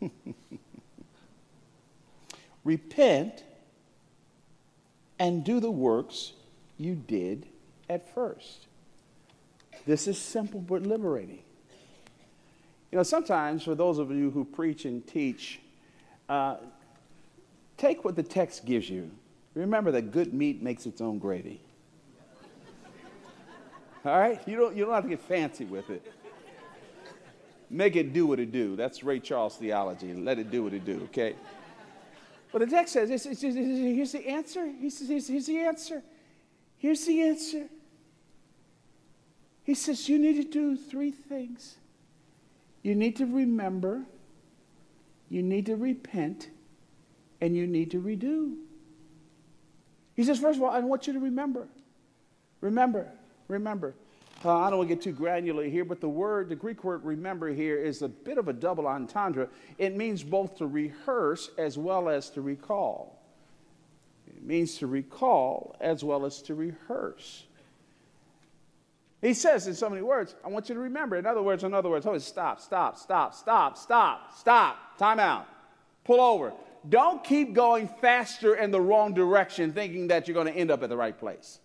repent 2.64 3.44
and 5.18 5.44
do 5.44 5.60
the 5.60 5.70
works 5.70 6.32
you 6.78 6.94
did 6.94 7.46
at 7.88 8.12
first. 8.14 8.66
This 9.86 10.06
is 10.06 10.18
simple 10.18 10.60
but 10.60 10.82
liberating. 10.82 11.42
You 12.90 12.98
know, 12.98 13.02
sometimes 13.02 13.64
for 13.64 13.74
those 13.74 13.98
of 13.98 14.10
you 14.10 14.30
who 14.30 14.44
preach 14.44 14.84
and 14.84 15.06
teach, 15.06 15.60
uh, 16.28 16.56
take 17.76 18.04
what 18.04 18.16
the 18.16 18.22
text 18.22 18.64
gives 18.64 18.88
you. 18.88 19.10
Remember 19.54 19.90
that 19.92 20.12
good 20.12 20.32
meat 20.32 20.62
makes 20.62 20.86
its 20.86 21.00
own 21.00 21.18
gravy. 21.18 21.60
All 24.04 24.18
right? 24.18 24.40
You 24.46 24.56
don't, 24.56 24.76
you 24.76 24.84
don't 24.84 24.94
have 24.94 25.04
to 25.04 25.10
get 25.10 25.20
fancy 25.20 25.64
with 25.64 25.90
it. 25.90 26.12
Make 27.70 27.96
it 27.96 28.12
do 28.12 28.26
what 28.26 28.38
it 28.40 28.52
do. 28.52 28.76
That's 28.76 29.02
Ray 29.02 29.20
Charles 29.20 29.56
theology. 29.56 30.12
Let 30.12 30.38
it 30.38 30.50
do 30.50 30.64
what 30.64 30.74
it 30.74 30.84
do, 30.84 31.00
okay? 31.04 31.34
But 32.52 32.58
the 32.60 32.66
text 32.66 32.92
says, 32.92 33.10
it's, 33.10 33.24
it's, 33.24 33.42
it's, 33.42 33.56
here's 33.56 34.12
the 34.12 34.28
answer. 34.28 34.70
He 34.78 34.90
says, 34.90 35.08
here's, 35.08 35.28
here's 35.28 35.46
the 35.46 35.58
answer. 35.58 36.02
Here's 36.76 37.06
the 37.06 37.22
answer. 37.22 37.68
He 39.64 39.74
says, 39.74 40.08
you 40.08 40.18
need 40.18 40.36
to 40.42 40.48
do 40.48 40.76
three 40.76 41.10
things. 41.10 41.76
You 42.82 42.94
need 42.94 43.16
to 43.16 43.26
remember, 43.26 44.02
you 45.28 45.42
need 45.42 45.66
to 45.66 45.76
repent, 45.76 46.50
and 47.40 47.56
you 47.56 47.66
need 47.66 47.90
to 47.92 48.00
redo. 48.00 48.56
He 50.14 50.24
says, 50.24 50.38
first 50.38 50.58
of 50.58 50.64
all, 50.64 50.70
I 50.70 50.80
want 50.80 51.06
you 51.06 51.12
to 51.12 51.20
remember. 51.20 51.68
Remember, 52.60 53.08
remember. 53.48 53.94
Uh, 54.44 54.58
I 54.58 54.70
don't 54.70 54.78
want 54.78 54.90
to 54.90 54.96
get 54.96 55.04
too 55.04 55.12
granular 55.12 55.64
here, 55.64 55.84
but 55.84 56.00
the 56.00 56.08
word, 56.08 56.48
the 56.48 56.56
Greek 56.56 56.82
word 56.82 57.04
remember 57.04 57.48
here 57.48 57.78
is 57.78 58.02
a 58.02 58.08
bit 58.08 58.38
of 58.38 58.48
a 58.48 58.52
double 58.52 58.88
entendre. 58.88 59.48
It 59.78 59.96
means 59.96 60.24
both 60.24 60.56
to 60.58 60.66
rehearse 60.66 61.50
as 61.58 61.78
well 61.78 62.08
as 62.08 62.28
to 62.30 62.40
recall. 62.40 63.22
It 64.26 64.42
means 64.42 64.78
to 64.78 64.88
recall 64.88 65.76
as 65.80 66.02
well 66.02 66.26
as 66.26 66.42
to 66.42 66.54
rehearse. 66.56 67.44
He 69.22 69.34
says 69.34 69.68
in 69.68 69.74
so 69.74 69.88
many 69.88 70.02
words, 70.02 70.34
I 70.44 70.48
want 70.48 70.68
you 70.68 70.74
to 70.74 70.80
remember. 70.80 71.16
In 71.16 71.26
other 71.26 71.42
words, 71.42 71.62
in 71.62 71.72
other 71.72 71.88
words, 71.88 72.06
always 72.06 72.24
stop, 72.24 72.60
stop, 72.60 72.98
stop, 72.98 73.34
stop, 73.34 73.78
stop, 73.78 74.36
stop, 74.36 74.98
time 74.98 75.20
out, 75.20 75.46
pull 76.04 76.20
over. 76.20 76.52
Don't 76.88 77.22
keep 77.22 77.54
going 77.54 77.88
faster 78.00 78.56
in 78.56 78.72
the 78.72 78.80
wrong 78.80 79.14
direction 79.14 79.72
thinking 79.72 80.08
that 80.08 80.26
you're 80.26 80.34
going 80.34 80.48
to 80.48 80.52
end 80.52 80.72
up 80.72 80.82
at 80.82 80.88
the 80.88 80.96
right 80.96 81.16
place. 81.16 81.60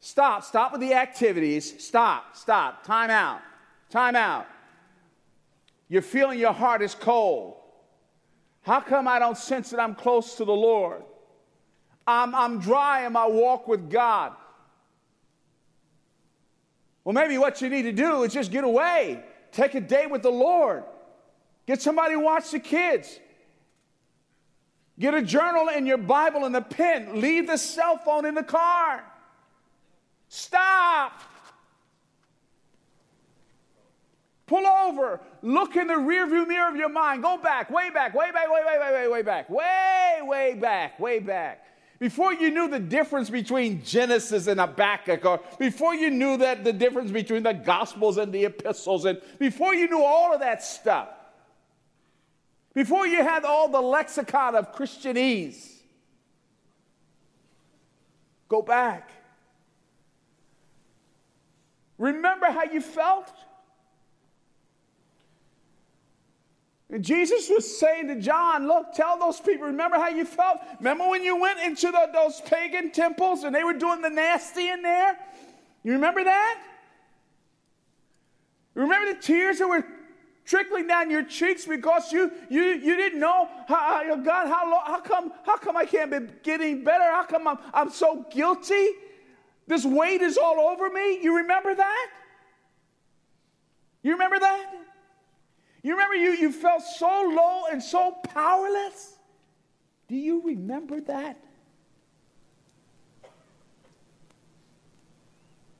Stop, 0.00 0.44
stop 0.44 0.72
with 0.72 0.80
the 0.80 0.94
activities. 0.94 1.84
Stop, 1.84 2.34
stop, 2.34 2.82
time 2.82 3.10
out, 3.10 3.42
time 3.90 4.16
out. 4.16 4.46
You're 5.90 6.00
feeling 6.00 6.38
your 6.38 6.54
heart 6.54 6.80
is 6.80 6.94
cold. 6.94 7.56
How 8.62 8.80
come 8.80 9.06
I 9.06 9.18
don't 9.18 9.36
sense 9.36 9.70
that 9.70 9.80
I'm 9.80 9.94
close 9.94 10.36
to 10.36 10.46
the 10.46 10.52
Lord? 10.52 11.02
I'm, 12.06 12.34
I'm 12.34 12.60
dry 12.60 13.04
in 13.04 13.12
my 13.12 13.26
walk 13.26 13.68
with 13.68 13.90
God. 13.90 14.32
Well, 17.06 17.12
maybe 17.12 17.38
what 17.38 17.62
you 17.62 17.68
need 17.68 17.82
to 17.82 17.92
do 17.92 18.24
is 18.24 18.32
just 18.32 18.50
get 18.50 18.64
away, 18.64 19.22
take 19.52 19.76
a 19.76 19.80
day 19.80 20.08
with 20.08 20.22
the 20.22 20.30
Lord, 20.30 20.82
get 21.64 21.80
somebody 21.80 22.14
to 22.14 22.20
watch 22.20 22.50
the 22.50 22.58
kids. 22.58 23.20
Get 24.98 25.14
a 25.14 25.22
journal 25.22 25.70
and 25.70 25.86
your 25.86 25.98
Bible 25.98 26.46
and 26.46 26.56
a 26.56 26.60
pen. 26.60 27.20
Leave 27.20 27.46
the 27.46 27.58
cell 27.58 27.96
phone 27.96 28.26
in 28.26 28.34
the 28.34 28.42
car. 28.42 29.04
Stop. 30.28 31.20
Pull 34.46 34.66
over. 34.66 35.20
Look 35.42 35.76
in 35.76 35.86
the 35.86 35.94
rearview 35.94 36.48
mirror 36.48 36.68
of 36.68 36.74
your 36.74 36.88
mind. 36.88 37.22
Go 37.22 37.38
back, 37.38 37.70
way 37.70 37.88
back, 37.90 38.14
way 38.14 38.32
back, 38.32 38.50
way, 38.50 38.62
way, 38.66 38.78
way, 38.80 38.92
way, 38.92 39.08
way 39.08 39.22
back, 39.22 39.48
way, 39.48 40.18
way 40.22 40.54
back, 40.54 40.98
way 40.98 41.20
back. 41.20 41.64
Before 41.98 42.32
you 42.32 42.50
knew 42.50 42.68
the 42.68 42.78
difference 42.78 43.30
between 43.30 43.82
Genesis 43.82 44.46
and 44.46 44.60
Habakkuk, 44.60 45.24
or 45.24 45.40
before 45.58 45.94
you 45.94 46.10
knew 46.10 46.36
that 46.36 46.62
the 46.62 46.72
difference 46.72 47.10
between 47.10 47.42
the 47.42 47.54
Gospels 47.54 48.18
and 48.18 48.32
the 48.32 48.44
epistles, 48.44 49.06
and 49.06 49.20
before 49.38 49.74
you 49.74 49.88
knew 49.88 50.02
all 50.02 50.34
of 50.34 50.40
that 50.40 50.62
stuff, 50.62 51.08
before 52.74 53.06
you 53.06 53.22
had 53.22 53.44
all 53.44 53.68
the 53.68 53.80
lexicon 53.80 54.54
of 54.54 54.74
Christianese, 54.74 55.72
go 58.48 58.60
back. 58.60 59.10
Remember 61.96 62.50
how 62.50 62.64
you 62.64 62.82
felt? 62.82 63.28
And 63.28 63.36
Jesus 67.00 67.48
was 67.50 67.78
saying 67.80 68.06
to 68.08 68.20
John, 68.20 68.68
Look, 68.68 68.92
tell 68.94 69.18
those 69.18 69.40
people, 69.40 69.66
remember 69.66 69.96
how 69.96 70.08
you 70.08 70.24
felt? 70.24 70.58
Remember 70.78 71.08
when 71.08 71.24
you 71.24 71.36
went 71.40 71.58
into 71.60 71.90
the, 71.90 72.08
those 72.12 72.40
pagan 72.42 72.92
temples 72.92 73.42
and 73.42 73.54
they 73.54 73.64
were 73.64 73.74
doing 73.74 74.02
the 74.02 74.10
nasty 74.10 74.68
in 74.68 74.82
there? 74.82 75.18
You 75.82 75.92
remember 75.92 76.22
that? 76.22 76.62
Remember 78.74 79.12
the 79.14 79.20
tears 79.20 79.58
that 79.58 79.68
were 79.68 79.84
trickling 80.44 80.86
down 80.86 81.10
your 81.10 81.24
cheeks 81.24 81.66
because 81.66 82.12
you 82.12 82.30
you 82.48 82.62
you 82.62 82.96
didn't 82.96 83.18
know 83.18 83.48
how, 83.66 84.04
how 84.06 84.16
God 84.16 84.46
how 84.46 84.70
long, 84.70 84.82
how 84.86 85.00
come 85.00 85.32
how 85.44 85.56
come 85.56 85.76
I 85.76 85.86
can't 85.86 86.10
be 86.10 86.32
getting 86.44 86.84
better? 86.84 87.04
How 87.04 87.24
come 87.24 87.48
I'm 87.48 87.58
I'm 87.74 87.90
so 87.90 88.24
guilty? 88.30 88.90
This 89.66 89.84
weight 89.84 90.22
is 90.22 90.38
all 90.38 90.60
over 90.60 90.88
me. 90.88 91.20
You 91.20 91.38
remember 91.38 91.74
that? 91.74 92.10
You 94.02 94.12
remember 94.12 94.38
that? 94.38 94.66
You 95.86 95.92
remember 95.92 96.16
you, 96.16 96.32
you 96.32 96.50
felt 96.50 96.82
so 96.82 97.06
low 97.06 97.66
and 97.70 97.80
so 97.80 98.16
powerless? 98.34 99.14
Do 100.08 100.16
you 100.16 100.42
remember 100.44 101.00
that? 101.02 101.38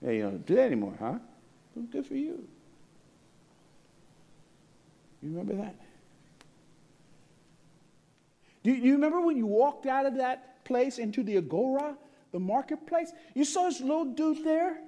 Hey, 0.01 0.19
you 0.19 0.23
don't 0.23 0.47
do 0.47 0.55
that 0.55 0.67
anymore, 0.67 0.95
huh? 1.01 1.15
Good 1.91 2.07
for 2.07 2.15
you. 2.15 2.47
You 5.25 5.31
remember 5.31 5.57
that? 5.57 5.75
Do 8.63 8.71
you 8.71 8.93
remember 8.93 9.21
when 9.21 9.37
you 9.37 9.47
walked 9.47 9.87
out 9.87 10.07
of 10.07 10.19
that 10.19 10.65
place 10.65 10.99
into 10.99 11.25
the 11.25 11.37
agora, 11.37 11.97
the 12.31 12.39
marketplace? 12.39 13.11
You 13.35 13.45
saw 13.45 13.65
this 13.65 13.81
little 13.81 14.05
dude 14.05 14.45
there 14.45 14.79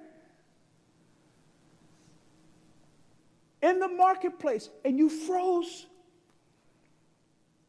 in 3.61 3.79
the 3.79 3.87
marketplace 3.87 4.69
and 4.85 4.97
you 4.97 5.09
froze. 5.09 5.85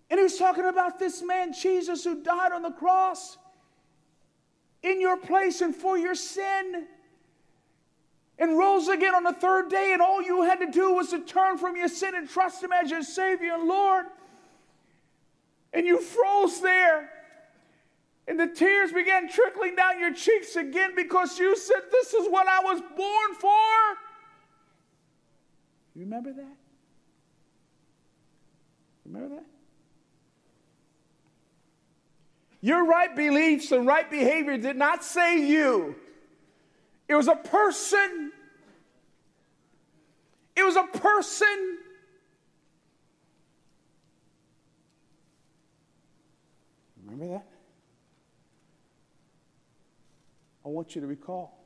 And 0.09 0.18
he 0.18 0.24
was 0.24 0.36
talking 0.36 0.66
about 0.66 0.99
this 0.99 1.22
man, 1.22 1.53
Jesus, 1.53 2.05
who 2.05 2.22
died 2.22 2.53
on 2.53 2.62
the 2.62 2.70
cross 2.70 3.38
in 4.82 5.01
your 5.01 5.16
place 5.16 5.61
and 5.61 5.74
for 5.74 5.97
your 5.97 6.14
sin 6.14 6.86
and 8.41 8.57
rose 8.57 8.88
again 8.88 9.14
on 9.14 9.22
the 9.22 9.34
third 9.34 9.68
day, 9.68 9.91
and 9.93 10.01
all 10.01 10.22
you 10.22 10.43
had 10.43 10.61
to 10.61 10.70
do 10.70 10.95
was 10.95 11.11
to 11.11 11.20
turn 11.20 11.59
from 11.59 11.76
your 11.76 11.88
sin 11.88 12.14
and 12.14 12.28
trust 12.28 12.64
Him 12.64 12.72
as 12.72 12.91
your 12.91 13.03
Savior 13.03 13.53
and 13.53 13.68
Lord. 13.68 14.07
And 15.74 15.86
you 15.86 16.01
froze 16.01 16.61
there. 16.62 17.11
And 18.26 18.41
the 18.41 18.47
tears 18.47 18.93
began 18.93 19.28
trickling 19.28 19.76
down 19.76 20.01
your 20.01 20.14
cheeks 20.14 20.57
again 20.57 20.93
because 20.97 21.38
you 21.38 21.55
said, 21.55 21.82
This 21.93 22.14
is 22.14 22.28
what 22.30 22.47
I 22.47 22.61
was 22.61 22.80
born 22.97 23.34
for. 23.38 24.09
You 25.95 26.03
remember 26.03 26.32
that? 26.32 26.57
Remember 29.05 29.36
that? 29.36 29.45
Your 32.61 32.84
right 32.86 33.14
beliefs 33.14 33.72
and 33.72 33.86
right 33.86 34.09
behavior 34.11 34.57
did 34.59 34.76
not 34.76 35.03
save 35.03 35.49
you. 35.49 35.97
It 37.09 37.14
was 37.14 37.26
a 37.26 37.34
person. 37.34 38.32
It 40.55 40.62
was 40.62 40.76
a 40.76 40.84
person. 40.84 41.78
Remember 47.05 47.34
that? 47.34 47.47
I 50.64 50.68
want 50.68 50.95
you 50.95 51.01
to 51.01 51.07
recall. 51.07 51.59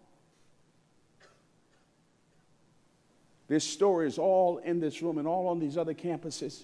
This 3.49 3.65
story 3.65 4.07
is 4.07 4.19
all 4.19 4.59
in 4.59 4.81
this 4.81 5.03
room 5.03 5.19
and 5.19 5.29
all 5.29 5.49
on 5.49 5.61
these 5.61 5.77
other 5.77 5.95
campuses. 5.95 6.63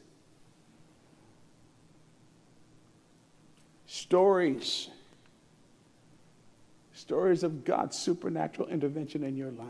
Stories. 3.86 4.88
Stories 6.94 7.42
of 7.42 7.64
God's 7.64 7.98
supernatural 7.98 8.68
intervention 8.68 9.24
in 9.24 9.36
your 9.36 9.50
life. 9.50 9.66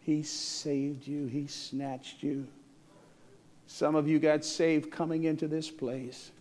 He 0.00 0.22
saved 0.22 1.06
you, 1.06 1.26
He 1.26 1.46
snatched 1.46 2.22
you. 2.22 2.46
Some 3.66 3.94
of 3.94 4.08
you 4.08 4.18
got 4.18 4.44
saved 4.44 4.90
coming 4.90 5.24
into 5.24 5.46
this 5.46 5.70
place. 5.70 6.32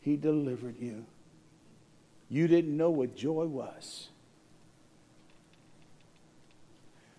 He 0.00 0.16
delivered 0.16 0.76
you. 0.78 1.04
You 2.30 2.48
didn't 2.48 2.76
know 2.76 2.90
what 2.90 3.14
joy 3.14 3.44
was. 3.44 4.08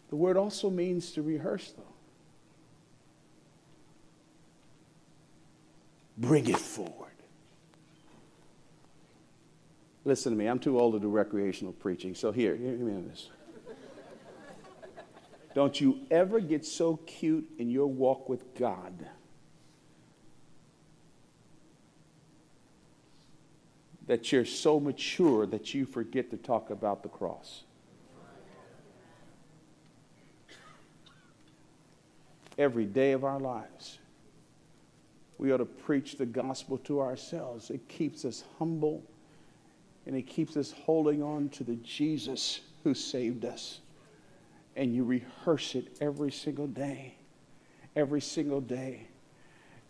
The 0.10 0.16
word 0.16 0.38
also 0.38 0.70
means 0.70 1.12
to 1.12 1.22
rehearse, 1.22 1.74
though. 1.76 1.84
Bring 6.18 6.48
it 6.48 6.58
forward. 6.58 7.12
Listen 10.06 10.32
to 10.32 10.38
me, 10.38 10.48
I'm 10.48 10.60
too 10.60 10.80
old 10.80 10.94
to 10.94 11.00
do 11.00 11.10
recreational 11.10 11.74
preaching, 11.74 12.16
so 12.16 12.32
here, 12.32 12.56
hear 12.56 12.72
me 12.78 13.02
this. 13.10 13.30
Don't 15.54 15.82
you 15.82 16.00
ever 16.10 16.40
get 16.40 16.66
so 16.66 16.98
cute 17.06 17.50
in 17.58 17.70
your 17.70 17.88
walk 17.88 18.30
with 18.30 18.56
God 18.56 19.08
that 24.08 24.32
you're 24.32 24.46
so 24.46 24.80
mature 24.80 25.46
that 25.46 25.74
you 25.74 25.86
forget 25.86 26.32
to 26.32 26.38
talk 26.38 26.70
about 26.70 27.04
the 27.04 27.10
cross. 27.10 27.64
Every 32.58 32.86
day 32.86 33.12
of 33.12 33.24
our 33.24 33.40
lives, 33.40 34.00
we 35.38 35.52
ought 35.52 35.58
to 35.58 35.66
preach 35.66 36.16
the 36.16 36.26
gospel 36.26 36.78
to 36.80 37.00
ourselves. 37.02 37.70
It 37.70 37.88
keeps 37.88 38.26
us 38.26 38.44
humble 38.58 39.04
and 40.08 40.16
it 40.16 40.24
keeps 40.24 40.58
us 40.58 40.72
holding 40.72 41.22
on 41.22 41.50
to 41.50 41.64
the 41.64 41.76
Jesus 41.76 42.62
who 42.84 42.94
saved 42.94 43.46
us. 43.46 43.82
And 44.76 44.96
you 44.96 45.04
rehearse 45.04 45.76
it 45.76 45.98
every 46.00 46.32
single 46.32 46.68
day. 46.68 47.16
Every 47.96 48.22
single 48.22 48.62
day. 48.62 49.08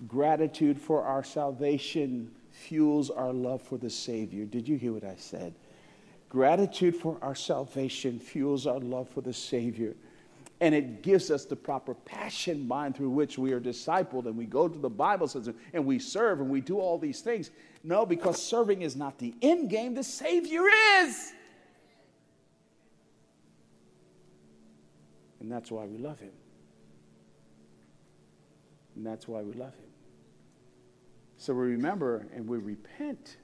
Gratitude 0.07 0.79
for 0.79 1.03
our 1.03 1.23
salvation 1.23 2.31
fuels 2.51 3.09
our 3.09 3.31
love 3.31 3.61
for 3.61 3.77
the 3.77 3.89
Savior. 3.89 4.45
Did 4.45 4.67
you 4.67 4.77
hear 4.77 4.93
what 4.93 5.03
I 5.03 5.15
said? 5.17 5.53
Gratitude 6.29 6.95
for 6.95 7.17
our 7.21 7.35
salvation 7.35 8.19
fuels 8.19 8.65
our 8.67 8.79
love 8.79 9.09
for 9.09 9.21
the 9.21 9.33
Savior. 9.33 9.95
And 10.59 10.73
it 10.73 11.03
gives 11.03 11.29
us 11.29 11.45
the 11.45 11.55
proper 11.55 11.93
passion 11.93 12.67
mind 12.67 12.95
through 12.95 13.11
which 13.11 13.37
we 13.37 13.51
are 13.51 13.59
discipled 13.59 14.25
and 14.25 14.35
we 14.35 14.45
go 14.45 14.67
to 14.67 14.79
the 14.79 14.89
Bible 14.89 15.27
says 15.27 15.49
and 15.73 15.85
we 15.85 15.99
serve 15.99 16.39
and 16.41 16.49
we 16.49 16.61
do 16.61 16.79
all 16.79 16.97
these 16.97 17.21
things. 17.21 17.51
No, 17.83 18.05
because 18.05 18.41
serving 18.41 18.81
is 18.81 18.95
not 18.95 19.19
the 19.19 19.35
end 19.41 19.69
game, 19.69 19.93
the 19.93 20.03
Savior 20.03 20.63
is. 21.01 21.33
And 25.39 25.51
that's 25.51 25.69
why 25.69 25.85
we 25.85 25.97
love 25.99 26.19
him. 26.19 26.33
And 28.95 29.05
that's 29.05 29.27
why 29.27 29.43
we 29.43 29.53
love 29.53 29.75
him. 29.75 29.85
So 31.37 31.53
we 31.53 31.67
remember 31.67 32.25
and 32.35 32.47
we 32.47 32.57
repent. 32.57 33.37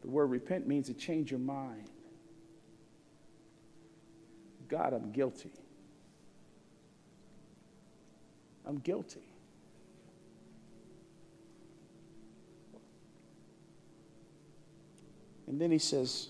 The 0.00 0.08
word 0.08 0.30
repent 0.30 0.66
means 0.66 0.86
to 0.86 0.94
change 0.94 1.30
your 1.30 1.40
mind. 1.40 1.90
God, 4.74 4.92
I'm 4.92 5.12
guilty. 5.12 5.52
I'm 8.66 8.78
guilty. 8.78 9.20
And 15.46 15.60
then 15.60 15.70
he 15.70 15.78
says, 15.78 16.26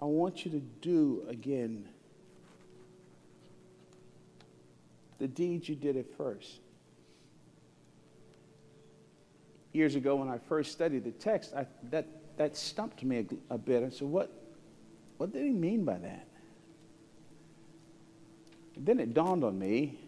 I 0.00 0.04
want 0.04 0.44
you 0.44 0.52
to 0.52 0.60
do 0.60 1.24
again 1.28 1.88
the 5.18 5.26
deeds 5.26 5.68
you 5.68 5.74
did 5.74 5.96
at 5.96 6.06
first. 6.16 6.60
Years 9.72 9.96
ago, 9.96 10.14
when 10.14 10.28
I 10.28 10.38
first 10.38 10.70
studied 10.70 11.02
the 11.02 11.10
text, 11.10 11.52
I, 11.52 11.66
that, 11.90 12.06
that 12.36 12.56
stumped 12.56 13.02
me 13.02 13.26
a, 13.50 13.54
a 13.54 13.58
bit. 13.58 13.82
I 13.82 13.88
said, 13.88 14.06
what, 14.06 14.43
what 15.24 15.32
did 15.32 15.42
he 15.42 15.52
mean 15.52 15.86
by 15.86 15.96
that? 15.96 16.26
And 18.76 18.84
then 18.84 19.00
it 19.00 19.14
dawned 19.14 19.42
on 19.42 19.58
me. 19.58 19.98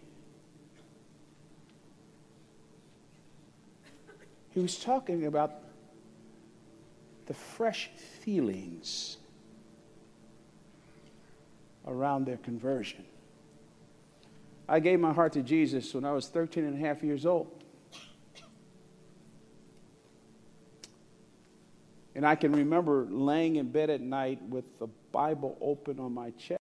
He 4.51 4.61
was 4.61 4.79
talking 4.79 5.25
about 5.25 5.53
the 7.25 7.33
fresh 7.33 7.89
feelings 8.21 9.17
around 11.87 12.27
their 12.27 12.37
conversion. 12.37 13.03
I 14.69 14.81
gave 14.81 15.01
my 15.01 15.15
heart 15.15 15.33
to 15.33 15.43
Jesus 15.43 15.95
when 15.95 16.05
I 16.05 16.13
was 16.13 16.29
13 16.29 16.63
and 16.63 16.75
a 16.75 16.87
half 16.87 17.03
years 17.03 17.25
old. 17.25 17.65
And 22.15 22.27
I 22.27 22.35
can 22.35 22.53
remember 22.53 23.07
laying 23.09 23.57
in 23.57 23.71
bed 23.71 23.89
at 23.89 24.03
night 24.03 24.43
with 24.43 24.79
the 24.79 24.89
Bible 25.17 25.57
open 25.63 25.99
on 25.99 26.13
my 26.13 26.29
chest. 26.33 26.53